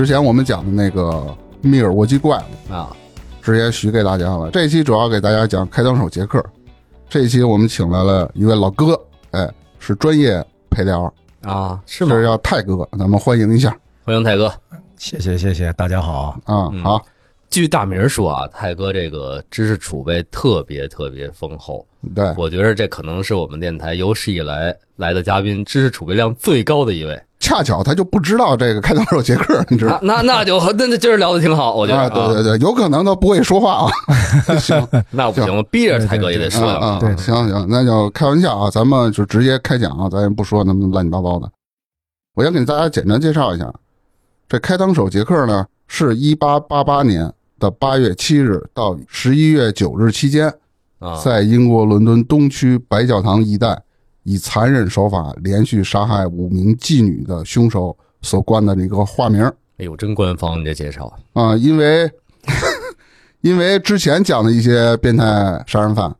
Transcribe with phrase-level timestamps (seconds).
[0.00, 2.88] 之前我们讲的那个密尔沃基怪物，啊，
[3.42, 4.50] 直接许给大家了。
[4.50, 6.42] 这期主要给大家讲开膛手杰克。
[7.06, 8.98] 这期我们请来了一位老哥，
[9.32, 9.46] 哎，
[9.78, 12.22] 是专业陪聊，啊，是吗这？
[12.22, 14.50] 叫泰哥，咱们欢迎一下欢迎泰哥。
[14.96, 16.34] 谢谢谢谢，大家好。
[16.46, 16.70] 啊。
[16.72, 17.04] 嗯好，
[17.50, 27.20] 据大明说啊，泰哥这个知识储备特别特别丰厚，对，我觉得这可能是我们电台有史以来来的嘉宾知识储备量最高的一位。
[27.40, 30.16] 恰巧他就不知道这个开膛手杰克，你知道那？
[30.22, 32.00] 那那就 那那今儿聊的挺好，我觉得。
[32.02, 33.90] 啊，对对对，有可能他不会说话啊。
[34.60, 41.50] 行， 那不行，我逼着泰哥也得说啊啊，对行行，那就开玩笑啊，咱们就直接开讲啊，咱也不说那么乱七八糟的。
[42.34, 43.72] 我先给大家简单介绍一下，
[44.46, 50.52] 这开膛手杰克呢，是一八八八年的八月七日到十一月九日期间，
[50.98, 53.80] 啊，在英国伦敦东区白教堂一带，
[54.24, 59.44] 以残忍手法连续杀害五名妓女的凶手所冠的这个化名
[59.76, 62.10] 哎呦，真官方你这介绍，啊，因为
[63.42, 66.14] 因为之前讲的一些变态杀人犯，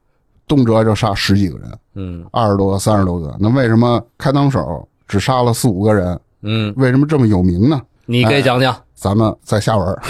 [0.46, 6.20] 动辄就杀十几个人，嗯二十多个、三十多个，那为什么开膛手只杀了四五个人？
[6.42, 7.80] 嗯，为什么这么有名呢？
[8.06, 8.77] 你给讲讲。
[8.94, 10.02] 咱们再下文儿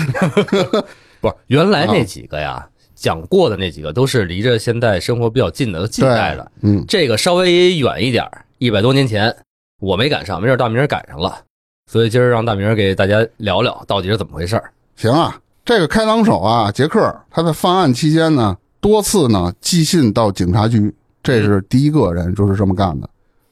[1.20, 6.52] 不是，原来那几个呀，讲过的那几个都是离着现代生活比较近的，都近代的。
[6.62, 9.34] 嗯，这个稍微远一点儿，一百多年前，
[9.80, 11.38] 我没赶上，没准大明儿赶上了，
[11.86, 14.72] 所以今儿让大明儿给大家聊聊到底是怎么回事儿。
[14.96, 23.08] 行啊，这个开膛手啊，杰克他在犯案期间呢，多次呢寄信到警察局，这是第一个人就是这么干的。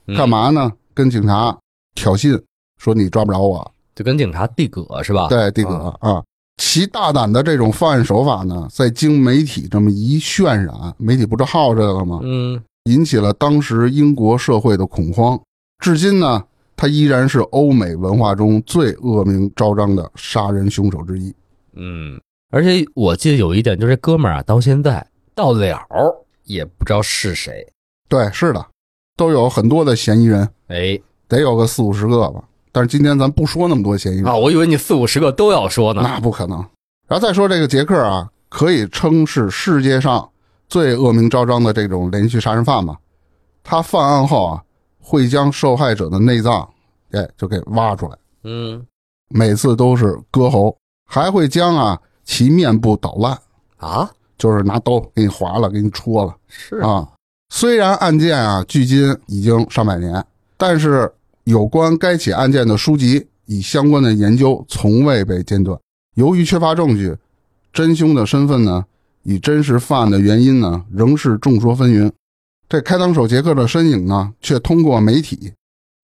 [0.07, 0.29] 嗯干？
[0.29, 0.73] 嘛呢？
[0.95, 1.57] 跟警察
[1.95, 2.41] 挑衅，
[2.79, 3.73] 说你抓不着我。
[3.95, 6.23] 就跟警察递葛是吧？，对，递葛啊，
[6.59, 12.21] 其大胆的这种犯案手法呢，在经媒体这么一渲染，媒体不是好这个吗？
[12.23, 15.39] 嗯引起了当时英国社会的恐慌。
[15.85, 16.43] 至今呢，
[16.75, 21.33] 他依然是欧美文化中最恶名昭彰的杀人凶手之一。
[21.75, 22.19] 嗯，
[22.51, 25.67] 而且我记得有一点，就是这哥们儿啊，到现在到了
[26.45, 27.67] 也不知道是谁。
[28.09, 28.67] 对，是的，
[29.17, 30.99] 都有很多的嫌疑人，哎
[31.29, 32.43] 得有个四五十个吧。
[32.73, 36.03] 但是今天咱不说那么多嫌疑人，啊，我以为你四五十个都要说呢。
[36.03, 36.59] 那不可能。
[37.07, 40.29] 然后再说这个杰克啊，可以称是世界上
[40.69, 42.97] 最恶名昭彰的这种连续杀人犯嘛。
[43.63, 44.63] 他犯案后啊，
[45.01, 46.69] 会将受害者的内脏，
[47.13, 48.85] 哎，就给挖出来，嗯
[49.29, 50.77] 每次都是割喉，
[51.07, 53.39] 还会将啊其面部捣烂，
[53.77, 57.07] 啊，就是拿刀给你划了，给你戳了是啊。
[57.51, 60.23] 虽然案件啊距今已经上百年，
[60.59, 61.11] 但是
[61.49, 65.79] 有关该起案件的书籍以相关的研究从未被间断。
[66.15, 67.17] 由于缺乏证据，
[67.73, 68.85] 真凶的身份呢，
[69.23, 72.13] 以真实犯案的原因呢，仍是众说纷纭。
[72.69, 75.51] 这开膛手杰克的身影呢，却通过媒体、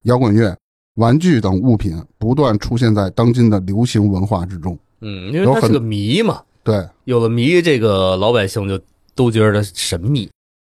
[0.04, 0.56] 摇滚乐、
[0.94, 4.78] 玩具等物品不断出现在当今的流行文化之中。
[5.02, 8.80] 嗯，因为他是个谜嘛，对有了谜，这个老百姓就
[9.14, 10.30] 都觉得它神秘，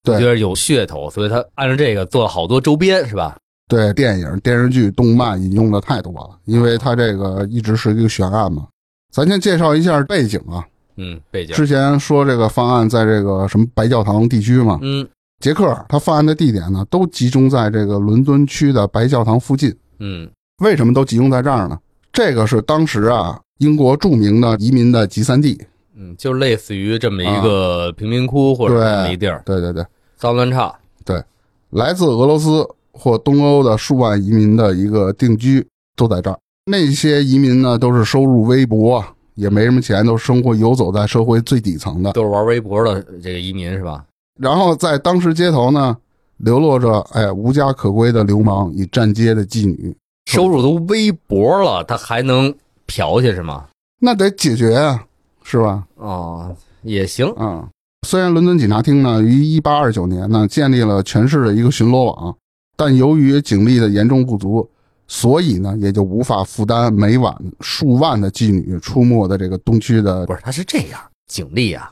[0.02, 3.38] 对觉得有噱头，所以他按照这个做了好多周边，是吧？
[3.68, 8.66] 对，电影、电视剧、动漫引用的太多了，因为它这个一直是一个悬案嘛。
[9.12, 10.64] 咱先介绍一下背景啊。
[10.96, 15.06] 嗯，背景，之前说这个方案在这个什么白教堂地区嘛，嗯
[15.40, 19.76] 杰克他犯案的地点呢，都集中在这个伦敦区的白教堂附近。
[19.98, 20.26] 嗯
[20.62, 21.78] 为什么都集中在这儿呢？
[22.12, 25.60] 这个是当时啊英国著名的移民的集散地。
[25.94, 29.84] 嗯，就类似于这么一个贫民窟或者么一地儿，对对对，
[30.16, 30.74] 脏乱差。
[31.04, 31.22] 对
[31.70, 32.66] 来自俄罗斯
[32.98, 36.38] 或东欧的数万移民的一个定居都在这儿。
[36.64, 39.04] 那些移民呢，都是收入微薄，
[39.34, 42.12] 也没什么钱，都生活游走在社会最底层的。
[42.12, 44.04] 都是玩微博的这个移民是吧？
[44.40, 45.96] 然后在当时街头呢，
[46.38, 49.96] 流落着哎无家可归的流氓与站街的妓女，
[50.26, 52.52] 收入都微薄了，他还能
[52.86, 53.66] 嫖去是吗？
[54.00, 55.04] 那得解决啊，
[55.42, 55.84] 是吧？
[55.94, 57.26] 哦，也行。
[57.36, 57.66] 啊、
[58.06, 62.36] 虽然伦敦警察厅呢于一八二九年呢建立了全市的一个巡逻网，
[62.76, 64.68] 但由于警力的严重不足，
[65.08, 71.90] 所以呢也就无法负担每晚数万的妓女出没的这个东区的不是，他是这样，警力啊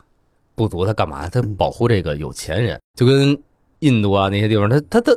[0.55, 1.29] 不足，他干嘛？
[1.29, 3.37] 他保护这个有钱人，就跟
[3.81, 5.13] 印度啊那些地方，他他他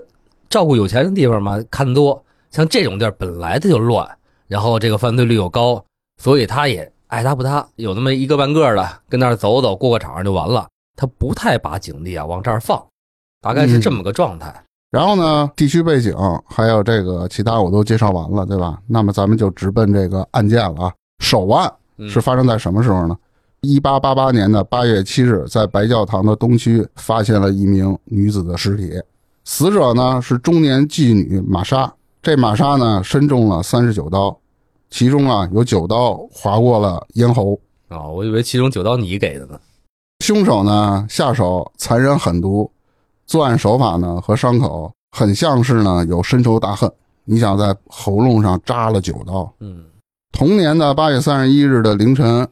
[0.50, 2.24] 照顾有钱人的地方嘛，看多。
[2.50, 4.10] 像这种地儿本来它就乱，
[4.48, 5.84] 然后这个犯罪率又高，
[6.24, 10.68] 所以他也爱搭不搭，有那么一个半个的跟那儿走走，过个场就完了。
[10.96, 12.84] 他不太把警力啊往这儿放，
[13.42, 14.64] 大概是这么个状态。
[14.98, 16.12] 然后呢，地区背景
[16.44, 18.82] 还有这个其他我都介绍完了，对吧？
[18.88, 20.94] 那么咱们就直奔这个案件了啊。
[21.20, 21.72] 首案
[22.10, 23.16] 是发生在什么时候呢？
[23.62, 28.92] 一八八八年的八月七日，在白教堂的东区发现了一名女子的尸体，
[29.46, 31.94] 死者呢是中年妓女玛莎。
[32.20, 34.36] 这玛莎呢身中了三十九刀，
[34.90, 37.54] 其中啊有九刀划过了咽喉。
[37.88, 39.60] 啊，我以为其中九刀你给的呢。
[40.26, 42.72] 凶手呢下手残忍狠毒，
[43.28, 46.92] 作案手法呢和伤口很像是呢有深仇大恨。
[47.26, 49.84] 你想在喉咙上扎了九刀，嗯。
[50.32, 52.48] 同年的八月三十一日的凌晨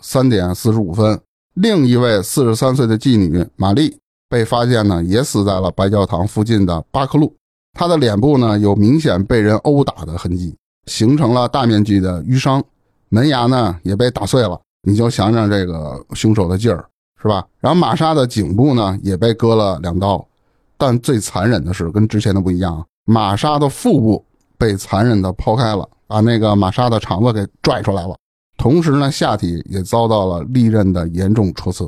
[0.00, 1.18] 三点四十五分，
[1.54, 3.98] 另一位四十三岁的妓女玛丽
[4.28, 7.34] 被发现呢，也死在了白教堂附近的巴克路。
[7.72, 10.54] 她的脸部呢有明显被人殴打的痕迹，
[10.86, 12.62] 形成了大面积的淤伤，
[13.08, 14.60] 门牙呢也被打碎了。
[14.82, 16.84] 你就想想这个凶手的劲儿，
[17.20, 17.44] 是吧？
[17.60, 20.26] 然后玛莎的颈部呢也被割了两刀，
[20.76, 24.24] 但最残忍的是，跟之前的不一样，玛莎的腹部
[24.56, 25.88] 被残忍的剖开了。
[26.10, 28.16] 把那个玛莎的肠子给拽出来了，
[28.56, 31.86] 同时呢，下体也遭到了利刃的严重戳刺。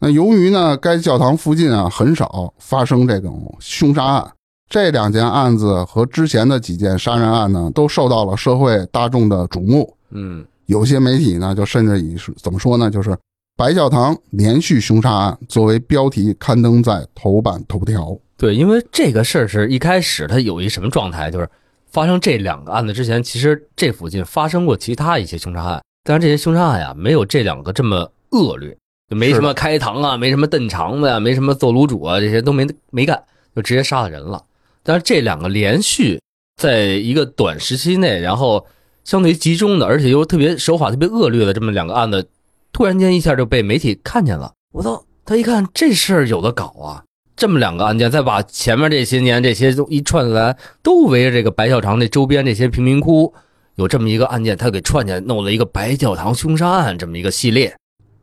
[0.00, 4.32] 那由于呢，该教堂附近啊很少发生这种凶杀案，
[4.68, 9.94] 这两件案子和之前的几件杀人案呢，都受到了社会大众的瞩目。
[10.10, 13.16] 嗯，有些媒体呢，就甚至以怎么说呢，就是
[13.60, 18.18] 白教堂连续凶杀案作为标题刊登在头版头条。
[18.38, 21.46] 对，因为这个事儿是一开始它有一什么状态，就是。
[21.90, 28.74] 发生这两个案子之前，其实这附近发生过其他一些凶杀案，但是这些凶杀案呀，没有这两个这么恶劣，
[29.10, 33.20] 就没什么开膛啊，没什么炖肠子呀，没什么揍卤煮啊，这些都没没干，
[33.56, 34.40] 就直接杀了人了。
[34.84, 36.20] 但是这两个连续
[36.56, 38.64] 在一个短时期内，然后
[39.02, 42.28] 相对集中的，而且又特别手法特别恶劣的这么两个案子，
[42.72, 44.52] 突然间一下就被媒体看见了。
[44.72, 47.04] 我操，他一看这事儿有的搞啊！
[47.36, 53.32] 这么两个案件，再把前面这些年这些都一串起来，都围着这个白教堂那周边这些贫民窟，
[53.76, 57.74] 有这么一个案件，他给串起来弄了一个白教堂凶杀案这么一个系列。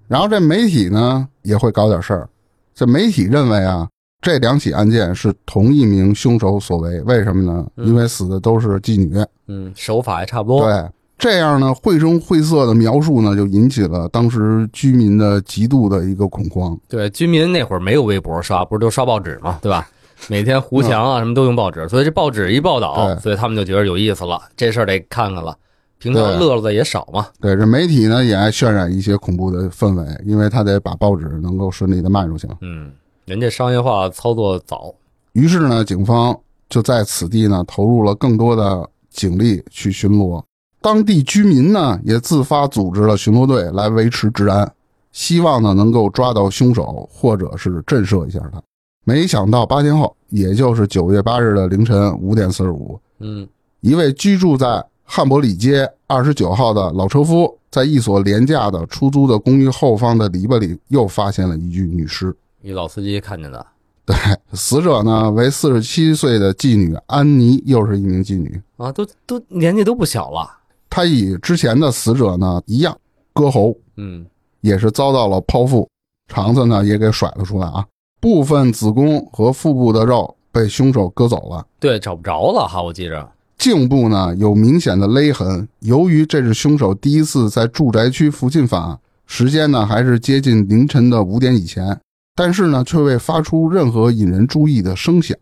[0.07, 2.29] 然后这媒体呢也会搞点事儿，
[2.75, 3.89] 这媒体认为啊，
[4.21, 7.67] 这两起案件是同一名凶手所为，为什么呢？
[7.77, 10.61] 因为死的都是妓女，嗯，手法也差不多。
[10.61, 10.89] 对。
[11.17, 16.79] 这样呢，绘声绘色的描述呢，就引起了当时居民的极度的一个恐慌。
[16.87, 19.89] 对，居民那会儿没有微博刷，不是都刷报纸嘛，对吧？
[20.27, 25.55] 每天糊墙啊，什么都用报纸，所以这报纸一报道，所以他们就觉得有意思了，这事儿得看看了。
[25.99, 27.25] 平常乐乐的也少嘛。
[27.41, 32.47] 对，这媒体呢也爱渲染一些恐怖的氛围，因为他得把报纸能够顺利的卖出去。
[32.61, 32.91] 嗯，
[33.25, 34.93] 人家商业化操作早，
[35.33, 40.43] 于是呢，警方就在此地呢投入了更多的警力去巡逻。
[40.88, 44.72] 当地居民呢也自发组织了巡逻队来维持治安，
[45.12, 48.63] 希望呢能够抓到凶手或者是震慑一下他。
[49.04, 53.45] 没想到八天后，也就是九月八日的凌晨五点四十五，嗯，
[53.81, 62.34] 一位居住在汉伯里街二十九号的老车夫，在一所廉价的出租的公寓后方的篱笆里又发现了一具女尸。
[62.62, 63.68] 一老司机看见的。
[64.06, 64.16] 对，
[64.54, 70.56] 死者呢为四十七岁的妓女安妮，又是一名妓女啊，都都年纪都不小了。
[70.97, 72.97] 他与之前的死者呢一样，
[73.31, 74.25] 割喉，嗯，
[74.62, 75.88] 也是遭到了剖腹，
[76.27, 77.86] 肠子呢也给甩了出来啊。
[78.19, 83.29] 部分子宫和腹部的肉被凶手割走了，对，找不着了哈，我记着。
[83.60, 91.95] 颈部呢有明显的勒痕，由于这是凶手第一次在住宅区附近犯案，时间呢还是接近凌晨的五点以前，
[92.36, 95.38] 但是呢却未发出任何引人注意的声响。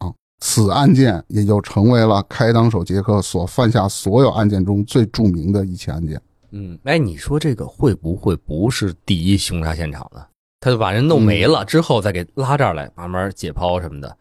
[0.47, 6.21] 此案件也就成为了开膛手杰克所犯下所有案件中最著名的一起案件。
[6.51, 10.23] 嗯，哎，你说这个会不会不是第一凶杀现场呢？
[10.59, 14.15] 他就把人弄没了之后，再给拉这儿来慢慢解剖什么的。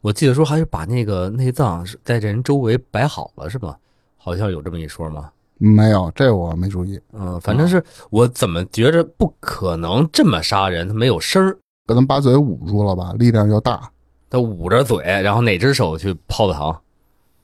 [0.00, 3.78] 我记得说还是把那个内脏在这人周围摆好了，是吧？
[4.16, 5.30] 好像有这么一说吗？
[5.58, 7.00] 没有，这我没注意。
[7.12, 7.80] 嗯，反正是
[8.10, 11.56] 我怎么觉着不可能这么杀人，他没有声儿，
[11.86, 13.88] 可能把嘴捂住了吧，力量又大。
[14.30, 16.80] 他捂着嘴，然后哪只手去泡的糖？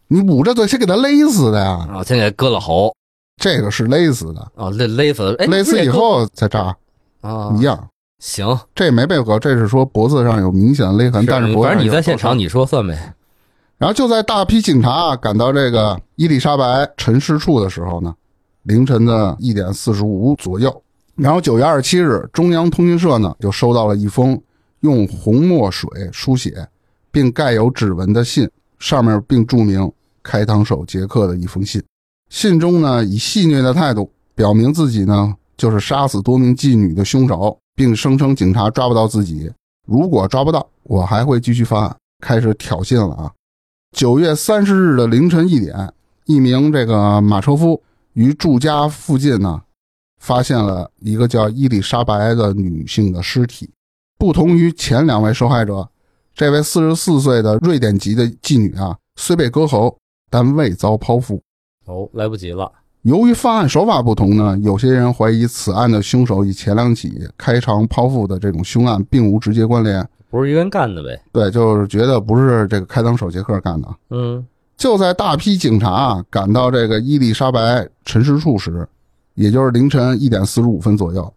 [0.08, 1.88] 你捂着嘴，先给他勒死的呀！
[1.90, 2.94] 啊，先给割了喉，
[3.40, 6.76] 这个是勒死的啊，勒勒死，勒死以后再扎
[7.22, 7.88] 啊，一样。
[8.18, 13.14] 行，这没被割，这是说脖子上有明显的勒痕，但是反正你在现场，你说算呗。
[13.78, 18.14] 然后就在大批警察赶到这个伊丽莎白陈尸处的时候呢，
[18.62, 20.82] 凌晨的一点四十五左右，
[21.16, 24.40] 然后九月二十七日，中央通讯社呢就收到了一封
[24.80, 26.66] 用红墨水书写。
[27.14, 29.88] 并盖有指纹的信，上面并注明
[30.20, 31.80] 开膛手杰克的一封信。
[32.28, 39.48] 信中呢，以戏谑的态度表明自己呢就是杀死多名妓女的凶手，并声称警察抓不到自己，
[39.86, 43.30] 如果抓不到，我还会继续犯案，开始挑衅了啊！
[43.92, 45.92] 九月三十日的凌晨一点，
[46.26, 47.80] 一名这个马车夫
[48.14, 49.62] 于住家附近呢，
[50.20, 53.70] 发现了一个叫伊丽莎白的女性的尸体。
[54.18, 55.88] 不同于前两位受害者，
[56.34, 59.96] 这位四十四岁的瑞典籍的妓女啊，虽被割喉，
[60.28, 61.40] 但未遭剖腹。
[61.86, 62.70] 哦，来不及了。
[63.02, 70.04] 由于犯案手法不同呢，有些人怀疑此案的凶手与前两起开肠剖腹的这种凶案并无直接关联。
[70.30, 71.22] 不是一个人干的呗？
[71.30, 73.88] 对，就是觉得不是这个开膛手杰克干的。
[74.10, 74.44] 嗯，
[74.76, 78.88] 就在大批警察赶到这个伊丽莎白陈尸处时，
[79.34, 81.32] 也就是凌晨一点四十五分左右，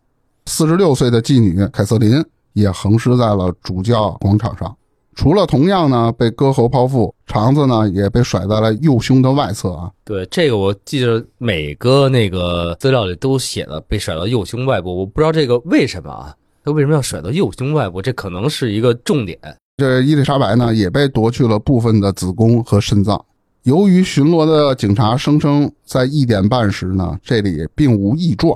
[0.46, 4.75] 四十六岁的妓女凯瑟琳也横尸在了主教广场上。
[5.17, 9.91] 除了同样呢被割喉剖腹，肠子呢也被甩在了右胸的外侧啊。
[10.05, 16.36] 对，这个我记得每个那个资料里都写了被甩到右胸外部，我不知道这个为什么啊？
[16.63, 18.00] 他为什么要甩到右胸外部？
[18.00, 19.39] 这可能是一个重点。
[19.77, 23.19] 这伊丽莎白呢也被夺去了部分的子宫和肾脏。
[23.63, 28.55] 由于巡逻的警察声称在一点半时呢这里并无异状，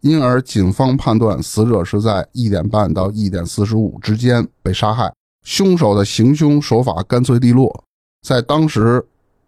[0.00, 5.12] 因而警方判断死者是在一点半到一点四十五之间被杀害。
[5.46, 7.84] 凶手的行凶手法干脆利落，
[8.26, 9.00] 在当时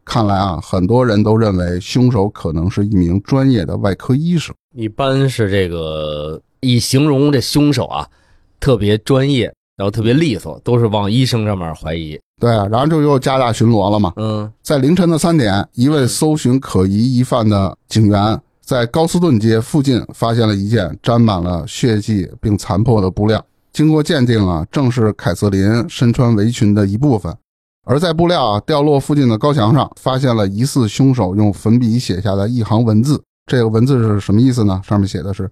[0.04, 4.54] 看来啊，很多人都认为凶手可能是一名专业的外科医生。
[4.76, 8.08] 一般是这个以形容这凶手啊，
[8.60, 12.16] 特别专业，然后特别利索，都是往医生上面怀疑。
[12.40, 14.12] 对啊，然后就又加大巡逻了嘛。
[14.14, 23.44] 嗯，在凌晨的三点，一位搜寻可疑疑犯的警员在高斯顿街附近发现了一件沾满了血迹并残破的布料。
[23.72, 27.34] 经过鉴定啊，正是凯瑟琳身穿围裙的一部分。
[27.84, 33.22] 而在布料啊掉落附近的高墙上，发现了疑似凶手用粉笔写下的一行文字。
[33.46, 34.80] 这个文字是什么意思呢？
[34.84, 35.50] 上面写的是：“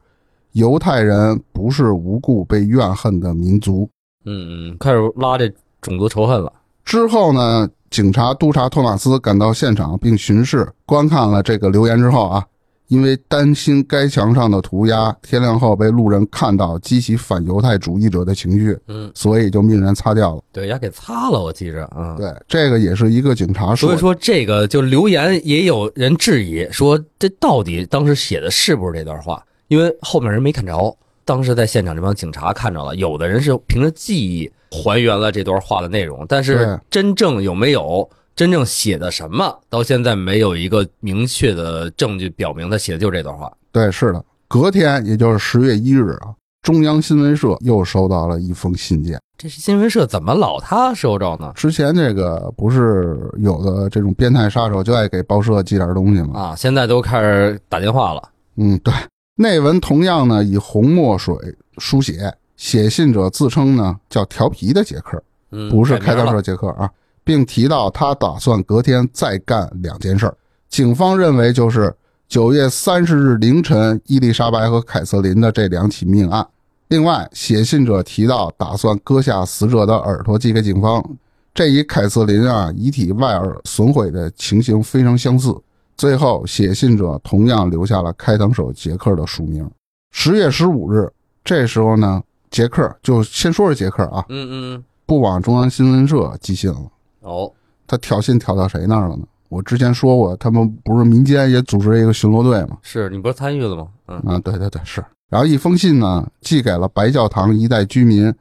[0.53, 3.89] 犹太人不是无故被怨恨的民族。”
[4.27, 5.49] 嗯嗯，开始拉这
[5.81, 6.53] 种族仇恨了。
[6.85, 12.45] 之后呢，警察督察托马斯赶到现场并巡视观看了这个留言之后啊。
[12.89, 20.43] 因为担心该墙上的涂鸦天亮后被路人看到，激起反犹太主义者的情绪，嗯，所以就命人擦掉了。
[20.53, 23.89] 对，也给擦了，我记着，嗯，对，这个也是一个警察说。
[23.89, 29.45] 所以说，这个就留言也有人质疑说，这到底当时写的是不是这段话？
[29.69, 38.09] 因为后面人没看着，当时在现场这帮警察看着了，有的人是凭着记忆还原了这段话的内容，但是真正有没有？
[38.37, 43.51] 真正写的什么，到现在没有一个明确的证据表明他写的就是这段话。
[43.73, 44.23] 对，是的。
[44.47, 49.19] 隔天，也就是十月一日啊，中央新闻社又收到了一封信件。
[49.39, 51.51] 这是新闻社怎么老他收着呢？
[51.55, 56.39] 之前这个不是有的这种变态杀手就爱给报社寄点东西吗？
[56.39, 58.23] 啊，现在都开始打电话了。
[58.57, 58.93] 嗯，对。
[59.37, 61.35] 内文同样呢以红墨水
[61.79, 65.23] 书写，写信者自称呢叫调皮的杰克，
[65.71, 66.91] 不是开膛手杰克啊。
[67.27, 70.37] 并提到他打算隔天再干两件事儿
[70.69, 71.93] 警方认为就是
[72.29, 76.47] 九月三十日凌晨伊丽莎白和凯瑟琳的这两起命案。
[76.87, 81.05] 另外，写信者提到打算割下死者的耳朵寄给警方，
[81.53, 85.53] 这与凯瑟琳啊遗体外耳损毁的情形非常相似。
[85.97, 89.69] 最后，写信者同样留下了开膛手杰克的署名。
[90.13, 91.11] 十月十五日，
[91.45, 96.83] 这时候呢，杰克就先说说杰克啊，嗯嗯，不往中央新闻社寄信了。
[97.27, 97.53] 哦，
[97.87, 99.25] 他挑衅挑到谁那儿了呢？
[99.49, 102.79] 我之前说过，他们不是民间也组织一个巡逻队吗？
[102.83, 103.89] 是你不是参与了吗？
[104.07, 105.05] 嗯啊，对对对，是。
[105.29, 108.33] 然后一封信呢，寄给了白教堂一带居民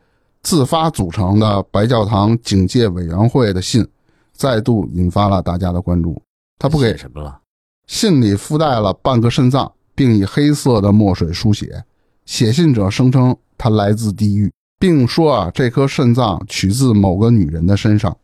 [0.44, 3.88] 自发组成的白教堂警戒委员会的信，
[4.34, 6.22] 再度引发了大家的关注。
[6.60, 7.40] 他不给什么了？
[7.88, 11.84] 信里附带了半个肾脏，并以黑色的墨水书写。
[12.26, 18.16] 写信者声称他来自地狱，并说啊，这颗肾脏取自某个女人的身上。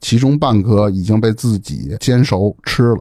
[0.00, 2.98] 其中半颗已经被自己煎熟吃了。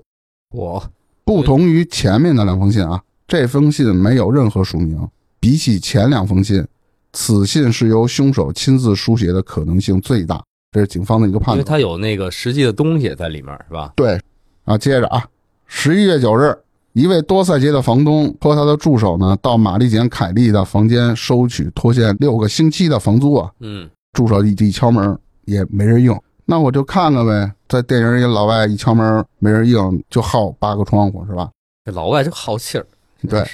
[0.51, 0.83] 我
[1.23, 5.07] 不同于前面的两封信啊，这封信没有任何署名。
[5.39, 6.65] 比起前两封信，
[7.13, 10.43] 此信是由凶手亲自书写的可能性最大。
[10.71, 13.93] 这是警方的一个判断，因为他有那个实际的东西在里面，是吧？
[13.95, 14.19] 对。
[14.65, 15.25] 啊，接着啊，
[15.65, 16.55] 十一月九日，
[16.93, 23.49] 一位多塞街的房东和他的助手呢，到玛丽简·凯利的房间收取拖欠六个星期的房租啊。
[23.61, 23.89] 嗯。
[24.13, 26.11] 助手一一敲门，也没人应。
[26.49, 31.47] 那我就看看呗，在电影里，老外一敲门没人应，就耗八个窗户，是吧？
[31.85, 32.85] 这老外就好气儿。
[33.29, 33.45] 对，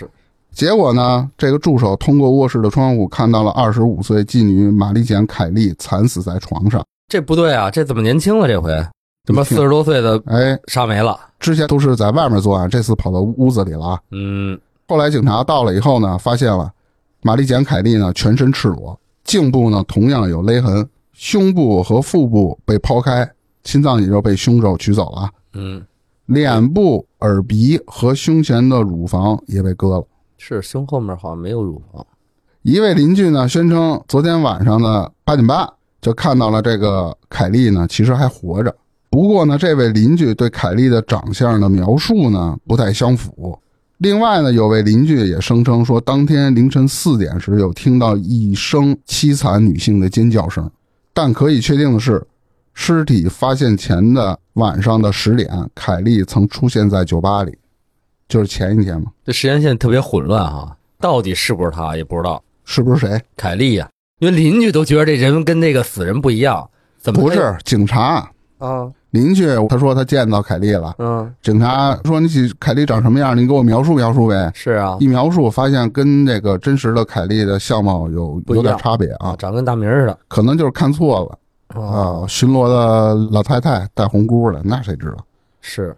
[0.53, 6.81] 结果呢，这个助手通过卧室的窗户看到了二十五岁妓女玛丽简·凯利惨死在床上。
[7.09, 8.47] 这不对啊，这怎么年轻了？
[8.47, 8.71] 这回
[9.25, 10.17] 怎么四十多岁的？
[10.27, 11.19] 哎，杀没了。
[11.37, 13.99] 之前都是在外面作案，这次跑到屋子里了。
[14.11, 16.71] 嗯，后来警察到了以后呢，发现了
[17.21, 20.87] 玛丽简·凯利呢全身赤裸，颈部呢同样有勒痕，
[21.17, 23.27] 胸部和腹部被剖开，
[23.63, 25.81] 心脏也就被凶手取走了，嗯，
[26.25, 30.05] 脸部、耳鼻和胸前的乳房也被割了。
[30.37, 32.05] 是胸后面好像没有乳房。
[32.63, 35.67] 一位邻居呢宣称，昨天晚上的八点半
[36.01, 38.75] 就看到了这个凯莉呢，其实还活着。
[39.09, 43.57] 不过呢，这位邻居对凯莉的长相的描述呢不太相符。
[43.99, 50.69] 另外呢，有位邻居也声称说，当天凌晨四点时有听到一声凄惨女性的尖叫声。
[51.15, 52.21] 但可以确定的是，
[52.73, 57.57] 尸体发现前的晚上的十点，凯利曾出现在酒吧里，
[58.27, 59.13] 就是前一天嘛。
[59.23, 62.43] 这时间线特别混乱哈，到底是不是他也不知道。
[62.65, 63.21] 是不是谁？
[63.37, 66.69] 凯利呀、因为邻居都觉得这人跟那个死人不一样，
[66.99, 68.29] 怎么不是警察。
[68.57, 68.91] 啊？
[69.15, 73.35] 邻居他说他见到凯莉了，嗯，警察说你起凯莉长什么样？
[73.35, 74.51] 你给我描述描述呗。
[74.53, 82.27] 是啊，一描述发现跟这个真实的凯莉的相貌有有点差别啊，长跟大明似的可能就是看错了啊。
[82.27, 85.25] 巡逻的老太太戴红箍的，那谁知道？
[85.61, 85.95] 是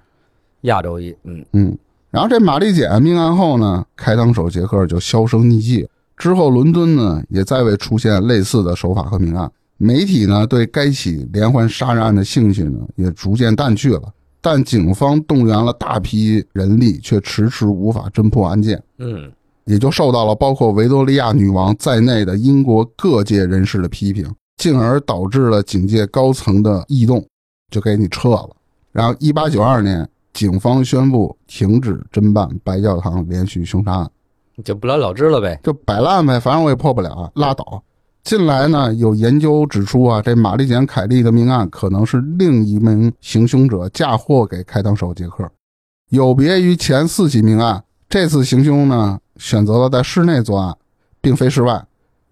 [0.61, 1.77] 亚洲裔，嗯嗯。
[2.11, 5.89] 然后这玛丽姐命案后呢，开膛手杰克就销声匿迹。
[6.15, 9.51] 之后，伦敦呢也再未出现类似的手法和命案。
[9.77, 19.31] 媒体呢对该起连环杀人案的兴趣呢也逐渐淡去了，但警方动员了大批人力，却迟迟无法侦破案件，嗯，
[19.65, 24.25] 也就受到了包括维多利亚女王在内的英国各界人士的批评，
[24.57, 27.23] 进而导致了警界高层的异动，
[27.71, 28.49] 就给你撤了。
[28.91, 34.11] 然后，一八九二年，警方宣布停止侦办白教堂连续凶杀案。
[34.63, 35.59] 就不了了之了呗。
[35.61, 37.83] 就摆烂呗，反正我也破不了，拉倒。
[38.27, 45.49] 近来呢，有研究指出啊，这玛丽简·凯利的命案可能是另一名行凶者嫁祸给开膛手杰克。
[46.09, 50.75] 有别于前四起命案，这次行凶呢选择了在室内作案，
[51.21, 51.81] 并非室外，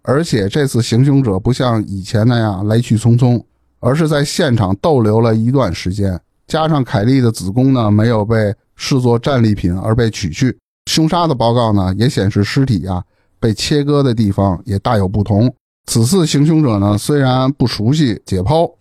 [0.02, 3.42] 而且这次行凶者不像以前那样来去匆匆，
[3.80, 6.20] 而是在现场逗留了一段时间。
[6.46, 10.60] 加上凯利的子宫呢没有被视作战利品而被取去，
[10.92, 13.02] 凶杀的报告呢也显示尸体呀、
[13.40, 15.50] 被切割的地方也大有不同。
[15.86, 18.72] 此次行凶者呢虽然不熟悉解剖，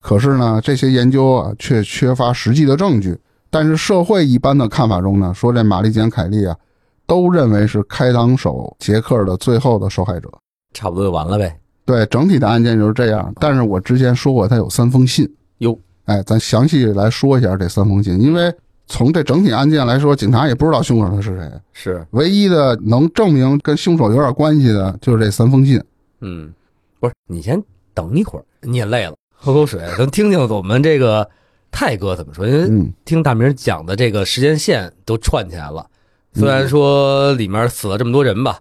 [0.00, 3.18] 可是呢这些研究啊却缺乏实际的证据。
[3.52, 6.56] 但是社会一般的看法中呢，说这玛丽简·凯利啊，
[7.04, 10.30] 都认为是开膛手杰克的最后的受害者。
[10.72, 11.58] 差不多就完了呗。
[11.84, 13.32] 对整体的案件就是这样。
[13.40, 15.28] 但是我之前说过，他有三封信。
[15.58, 18.54] 哟，哎，咱详细来说一下这三封信，因为
[18.86, 21.50] 从这整体案件来说，警察也不知道凶手他是谁。
[21.72, 25.82] 是，唯一的能证明跟凶手有点关系的，就是这三封信。
[26.20, 26.52] 嗯，
[26.98, 27.62] 不是，你先
[27.94, 31.28] 等一会儿，你也累了， 喝口水，咱听听我们这个
[31.70, 32.46] 泰哥怎么说。
[32.46, 35.86] 因为嗯，听大明讲的这个时间线都串起来了，
[36.34, 38.58] 虽然说里面死了这么多人吧，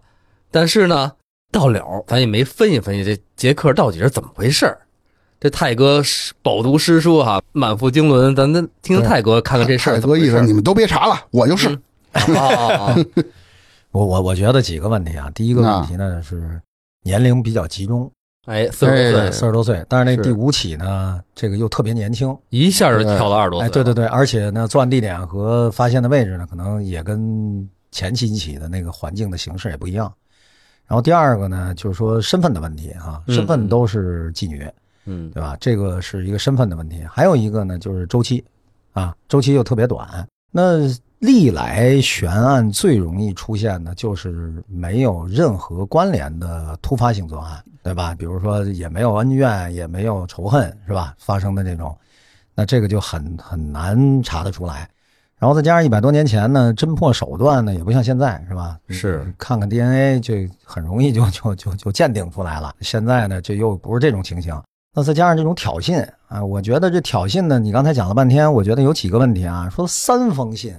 [0.52, 1.12] 但是呢，
[1.52, 4.80] 到了咱也没分析分析这杰克到底是怎么回事儿。
[5.41, 6.02] 这泰哥
[6.41, 10.41] 饱读诗书哈，满腹经纶，咱咱听听泰哥看看这事儿泰哥意思。
[10.43, 11.80] 你们都别查了，我就是。
[13.91, 16.62] 我我我觉得几个问题啊，第一个问题呢是
[17.10, 18.12] 年龄比较集中，
[18.45, 30.13] 哎，四十多哎岁，四十多岁，但是那第五起呢，这个又特别年轻，一下就跳到二十多岁哎，对对对，而且呢，作案地点和发现的位置呢，可能也跟前几起的那个环境的形式也不一样。
[30.86, 34.67] 然后第二个呢，就是说身份的问题啊，嗯身份都是妓女，
[35.06, 35.32] 嗯。
[35.32, 35.58] 对吧？
[35.60, 37.04] 这个是一个身份的问题。
[37.10, 38.43] 还有一个呢，就是周期
[38.93, 40.08] 啊，周期又特别短。
[40.52, 40.88] 那
[41.20, 48.16] 历来悬案最容易出现的就是没有任何关联的突发性作案，对吧？
[48.18, 51.14] 比如说也没有恩怨，也没有仇恨，是吧？
[51.20, 51.96] 发生的这种，
[52.56, 54.90] 那这个就很很难查得出来。
[55.38, 58.78] 然后再加上一百多年前呢，侦破手段呢也不像现在，是吧？
[58.90, 62.74] 是看看 DNA 就很容易就就就就鉴定出来了。
[62.82, 64.58] 现在呢，这又不是这种情形。
[64.94, 69.70] 那再加上这种挑衅啊，我觉得这挑衅呢，你刚才讲了半天，我觉得有几个问题啊。
[69.70, 70.74] 说三封信，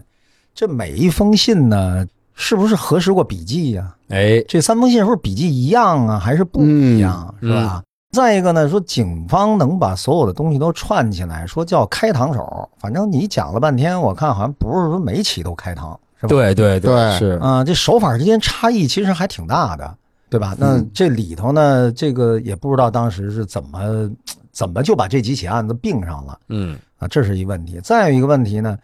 [0.61, 7.83] 这每一封信呢，是不是核实过笔迹呀、哎，这三封信是不是笔迹一样啊，还是不一样，嗯是吧？
[8.13, 16.29] 再一个呢，说警方能把所有的东西都串起来，说叫开膛手，反正你讲了半天，我看好像不是说每起都开膛，是吧？
[16.29, 19.97] 对对对是啊、这手法之间差异其实还挺大的，
[20.29, 20.55] 对吧？
[20.59, 24.11] 那嗯这里头呢，这个也不知道当时是怎么
[24.53, 27.81] 怎么就把这几起案子并上了嗯啊，这是一问题。
[27.83, 28.81] 再有一个问题呢，你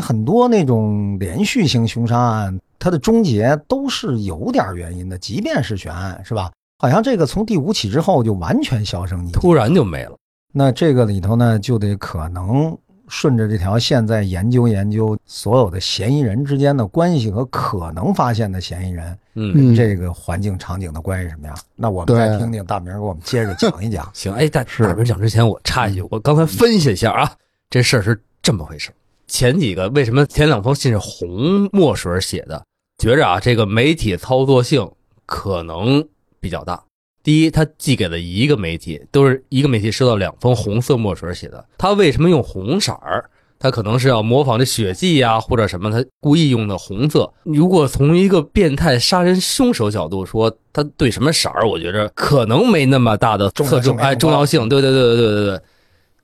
[0.00, 6.50] 很多那种连续性凶杀案，它的终结都是有点原因的，即便是悬案，是吧？
[6.78, 9.32] 好像这个从第五起之后就完全销声匿迹。
[9.32, 10.16] 突然就没了。
[10.52, 21.56] 那这个里头呢，就得可能顺着这条线再研究研究所有的嫌疑人之间的关系和可能发现的嫌疑人嗯，嗯，这个环境场景的关系什么样？
[21.76, 24.08] 那我们再听听大明给我们接着讲一讲。
[24.14, 27.30] 行，哎，在是大明讲之前，我插一句，我刚才分析一下啊，
[27.68, 28.90] 这事儿是这么回事。
[29.30, 32.62] 前几个为什么前两封信是红墨水写的？
[32.98, 34.90] 觉着啊，这个媒体操作性
[35.24, 36.06] 可能
[36.40, 36.82] 比较大。
[37.22, 41.64] 第一，他寄给了一个媒体，都是一个媒体收到两封红色墨水写的。
[41.78, 43.24] 他为什么用红色儿？
[43.58, 47.30] 他可能是要模仿这血迹呀、或者什么，他故意用的红色。
[47.44, 54.66] 如果从一个变态杀人凶手角度说，他对什么色儿，我觉着可能没那么大的侧重，哎，重要性。
[54.66, 55.60] 对对对对对对对，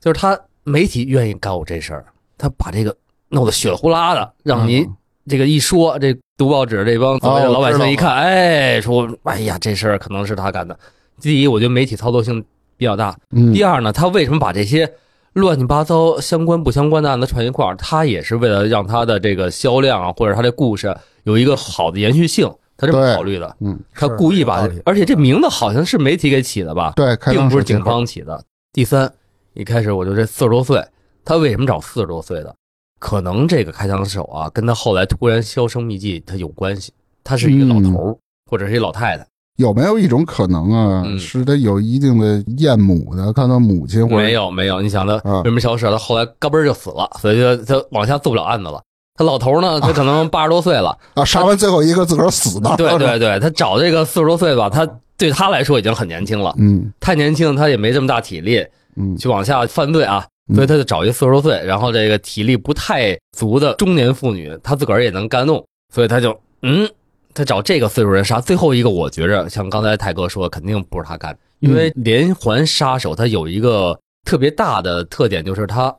[0.01, 2.05] 就是他媒体愿意干我这事儿，
[2.37, 2.95] 他把这个
[3.29, 4.95] 弄得血呼啦的，让你嗯
[5.27, 10.77] 这个一说，这读报纸这帮所谓的哦老百姓一看，哎，说，哎呀，这事儿可能是他干的。
[11.19, 12.43] 第一，我觉得媒体操作性
[12.77, 13.17] 比较大。
[13.31, 14.89] 嗯，第二呢，他为什么把这些
[15.33, 17.75] 乱七八糟、相关不相关的案子串一块儿？
[17.75, 23.53] 他也是为了让他的这个销量啊，或者他这故事有一个好的延续性，他这么考虑的。
[23.59, 26.93] 嗯，他故意把而且这名字好像是媒体给起的吧？
[26.95, 28.41] 对，并不是警方起的。
[28.71, 29.11] 第三，
[29.55, 30.81] 一开始我就这四十多岁，
[31.27, 32.55] 他为什么找四十多岁的？
[32.99, 36.93] 可能这个开枪手啊，跟他后来突然销声匿迹他有关系。
[37.21, 38.15] 他是一个老头儿，
[38.49, 44.81] 或者是一老太太，有没有一种可能啊，嗯是他有一定的厌母的，看到母亲或者没有没有。
[44.81, 45.85] 你想他啊为什么消失？
[45.87, 48.81] 他后来嘎嘣儿就死了，所以他他往下做不了案子了。
[49.15, 54.87] 他老头儿呢，他可能八十多岁了， 啊，杀完最后一个自个儿死的，对对对，他找这个四十多岁吧，他
[55.17, 66.89] 对他来说已经很年轻了，嗯太年轻，他也没这么大体力，嗯去往下犯罪啊，嗯所以他就找一四十多岁，然后这个体力不太足的中年妇女，他自个儿也能干弄，所以他就嗯，
[67.33, 68.39] 他找这个岁数人杀。
[68.39, 75.95] 最后一个，我觉着像刚才泰哥说，肯定不是他干，因为连环杀手他有一个特别大的特点，就是他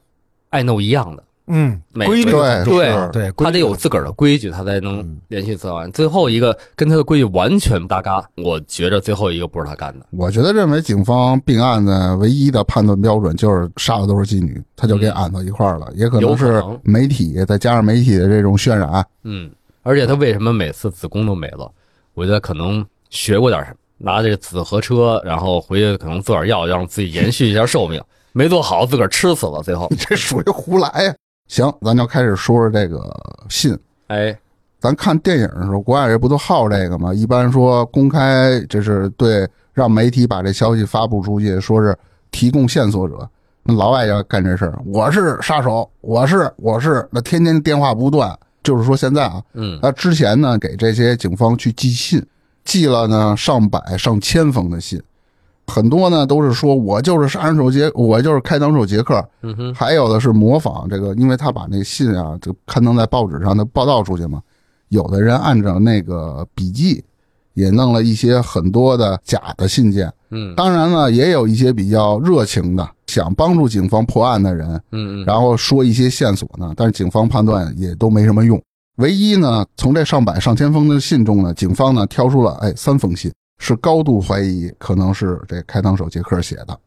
[0.50, 5.90] 爱弄一样的，嗯，每规律对很重要是对，他得有自个儿的规矩，他才能嗯连续作案。
[5.92, 10.06] 最后一个跟他的规矩完全不搭嘎，我觉着最后一个不是他干的。
[10.10, 19.50] 我觉得认为警方并案的唯一的判断标准就是杀的都是妓女，他就给按到一块儿了，也可能是媒体再加上媒体的这种渲染，嗯，
[19.82, 21.70] 而且他为什么每次子宫都没了？
[22.14, 29.62] 我觉得可能学过点什么，拿这个紫河车，然后回去可能做点药，让自己延续一下寿命，没做好自个儿吃死了。
[29.62, 31.14] 最后 你，这属于胡来呀。
[31.48, 33.02] 行，咱就开始说说这个
[33.48, 33.76] 信。
[34.06, 34.38] 哎，
[34.78, 37.12] 咱看电影的时候，国外人不都好这个吗？
[37.12, 41.96] 一般说公开，这是对让媒体把这消息发布出去，说是
[42.30, 43.28] 提供线索者。
[43.64, 48.38] 那老外要干这事儿，我是杀手，我是我是，那天天电话不断。
[48.62, 52.22] 就是说现在啊，嗯那之前呢，给这些警方去寄信，
[52.64, 55.00] 寄了呢上百上千封的信，
[55.68, 64.40] 很多呢都是说我就是杀人手杰，我就是开膛手杰克，嗯哼，还有的是模仿这个，因为他把那信啊，就刊登在报纸上的报道出去嘛。
[64.88, 67.04] 有的人按照那个笔记，
[67.52, 70.12] 也弄了一些很多的假的信件。
[70.30, 78.60] 嗯当然了，也有一些比较热情的，想帮助警方破案的人，嗯嗯，然后说一些线索呢，但是警方判断也都没什么用。
[78.96, 86.78] 唯一呢，从这上百上千封的信中呢，警方呢挑出了哎三封信，是高度怀疑可能是这开膛手杰克写的。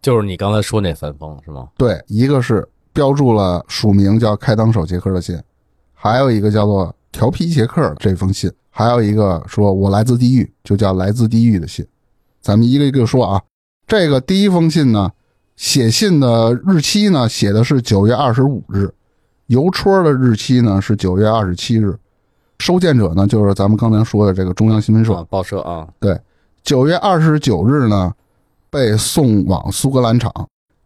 [0.00, 1.68] 就是你刚才说那三封是吗？
[1.76, 5.40] 对，一个是标注了署名叫开膛手杰克的信，
[5.92, 11.86] 还有一个叫做调皮杰克这封信，还有一个说我来自地狱，就叫来自地狱的信。
[12.40, 13.42] 咱们一个一个说啊，
[13.86, 15.10] 这个第一封信呢，
[15.56, 18.88] 写信的日期呢写的是九月二十五日，
[19.46, 21.98] 邮戳的日期呢是九月二十七日，
[22.58, 25.14] 收件者呢就是咱们刚才说的这个中央新闻社。
[25.14, 26.18] 啊，报社啊，对
[26.62, 28.12] 九月二十九日呢，
[28.70, 30.32] 被送往苏格兰场。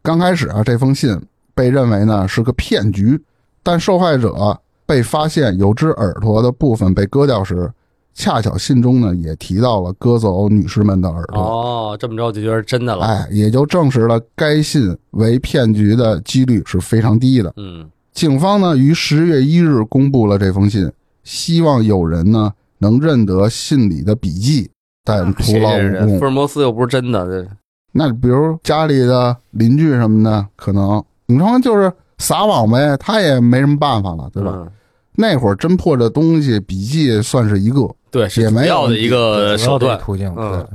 [0.03, 1.19] 刚开始啊，这封信
[1.55, 3.21] 被认为呢是个骗局，
[3.63, 7.71] 但受害者被发现有只耳朵的部分被割掉时，
[8.15, 11.41] 恰巧信中呢也提到了割走女士们的耳朵。
[11.41, 13.07] 哦，这么着就觉得真的了。
[13.07, 17.53] 哎，也就证实了该信为骗局的几率是非常低的。
[17.57, 20.91] 嗯警方呢于十月一日公布了这封信，
[21.25, 24.71] 希望有人呢能认得信里的笔迹，
[25.05, 26.25] 但徒劳无功谁认识福。
[26.25, 27.49] 尔摩斯又不是真的，这
[27.93, 34.53] 那比如家里的邻居什么的，可能你说就是撒网呗，他也没什么办法了，对吧？
[34.55, 34.71] 嗯
[35.15, 39.99] 那会儿侦破这东西，笔记算是一个，对，是也没有的一个手段。
[39.99, 40.35] 途径。
[40.39, 40.67] 嗯，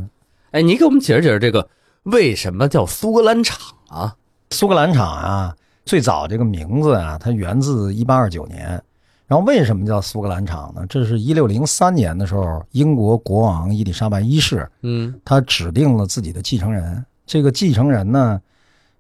[0.52, 1.68] 哎，你给我们解释解释这个
[2.04, 3.58] 为什么叫苏格兰场
[3.90, 4.14] 啊？
[4.52, 5.56] 苏格兰场啊，
[5.86, 8.80] 最早这个名字啊，它源自一八二九年。
[9.28, 10.86] 然后为什么叫苏格兰场呢？
[10.88, 17.06] 这是一六零三年的时候，英国国王伊丽莎白一世嗯他指定了自己的继承人。
[17.26, 18.42] 这个继承人呢，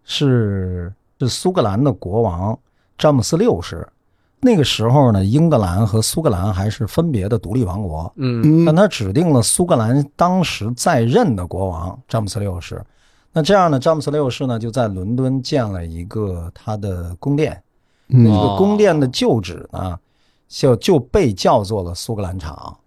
[0.03, 2.59] 是是苏格兰的国王
[2.97, 3.87] 詹姆斯六世。
[4.39, 12.83] 那个时候呢，英格兰和苏格兰还是分别的独立王国，嗯但他指定了苏格兰当时在任的国王詹姆斯六世。
[13.33, 17.61] 那这样呢，詹姆斯六世呢就在伦敦建了一个他的宫殿，
[18.07, 19.97] 那嗯这哦个宫殿的旧址呢，
[20.47, 22.77] 就就被叫做了苏格兰场。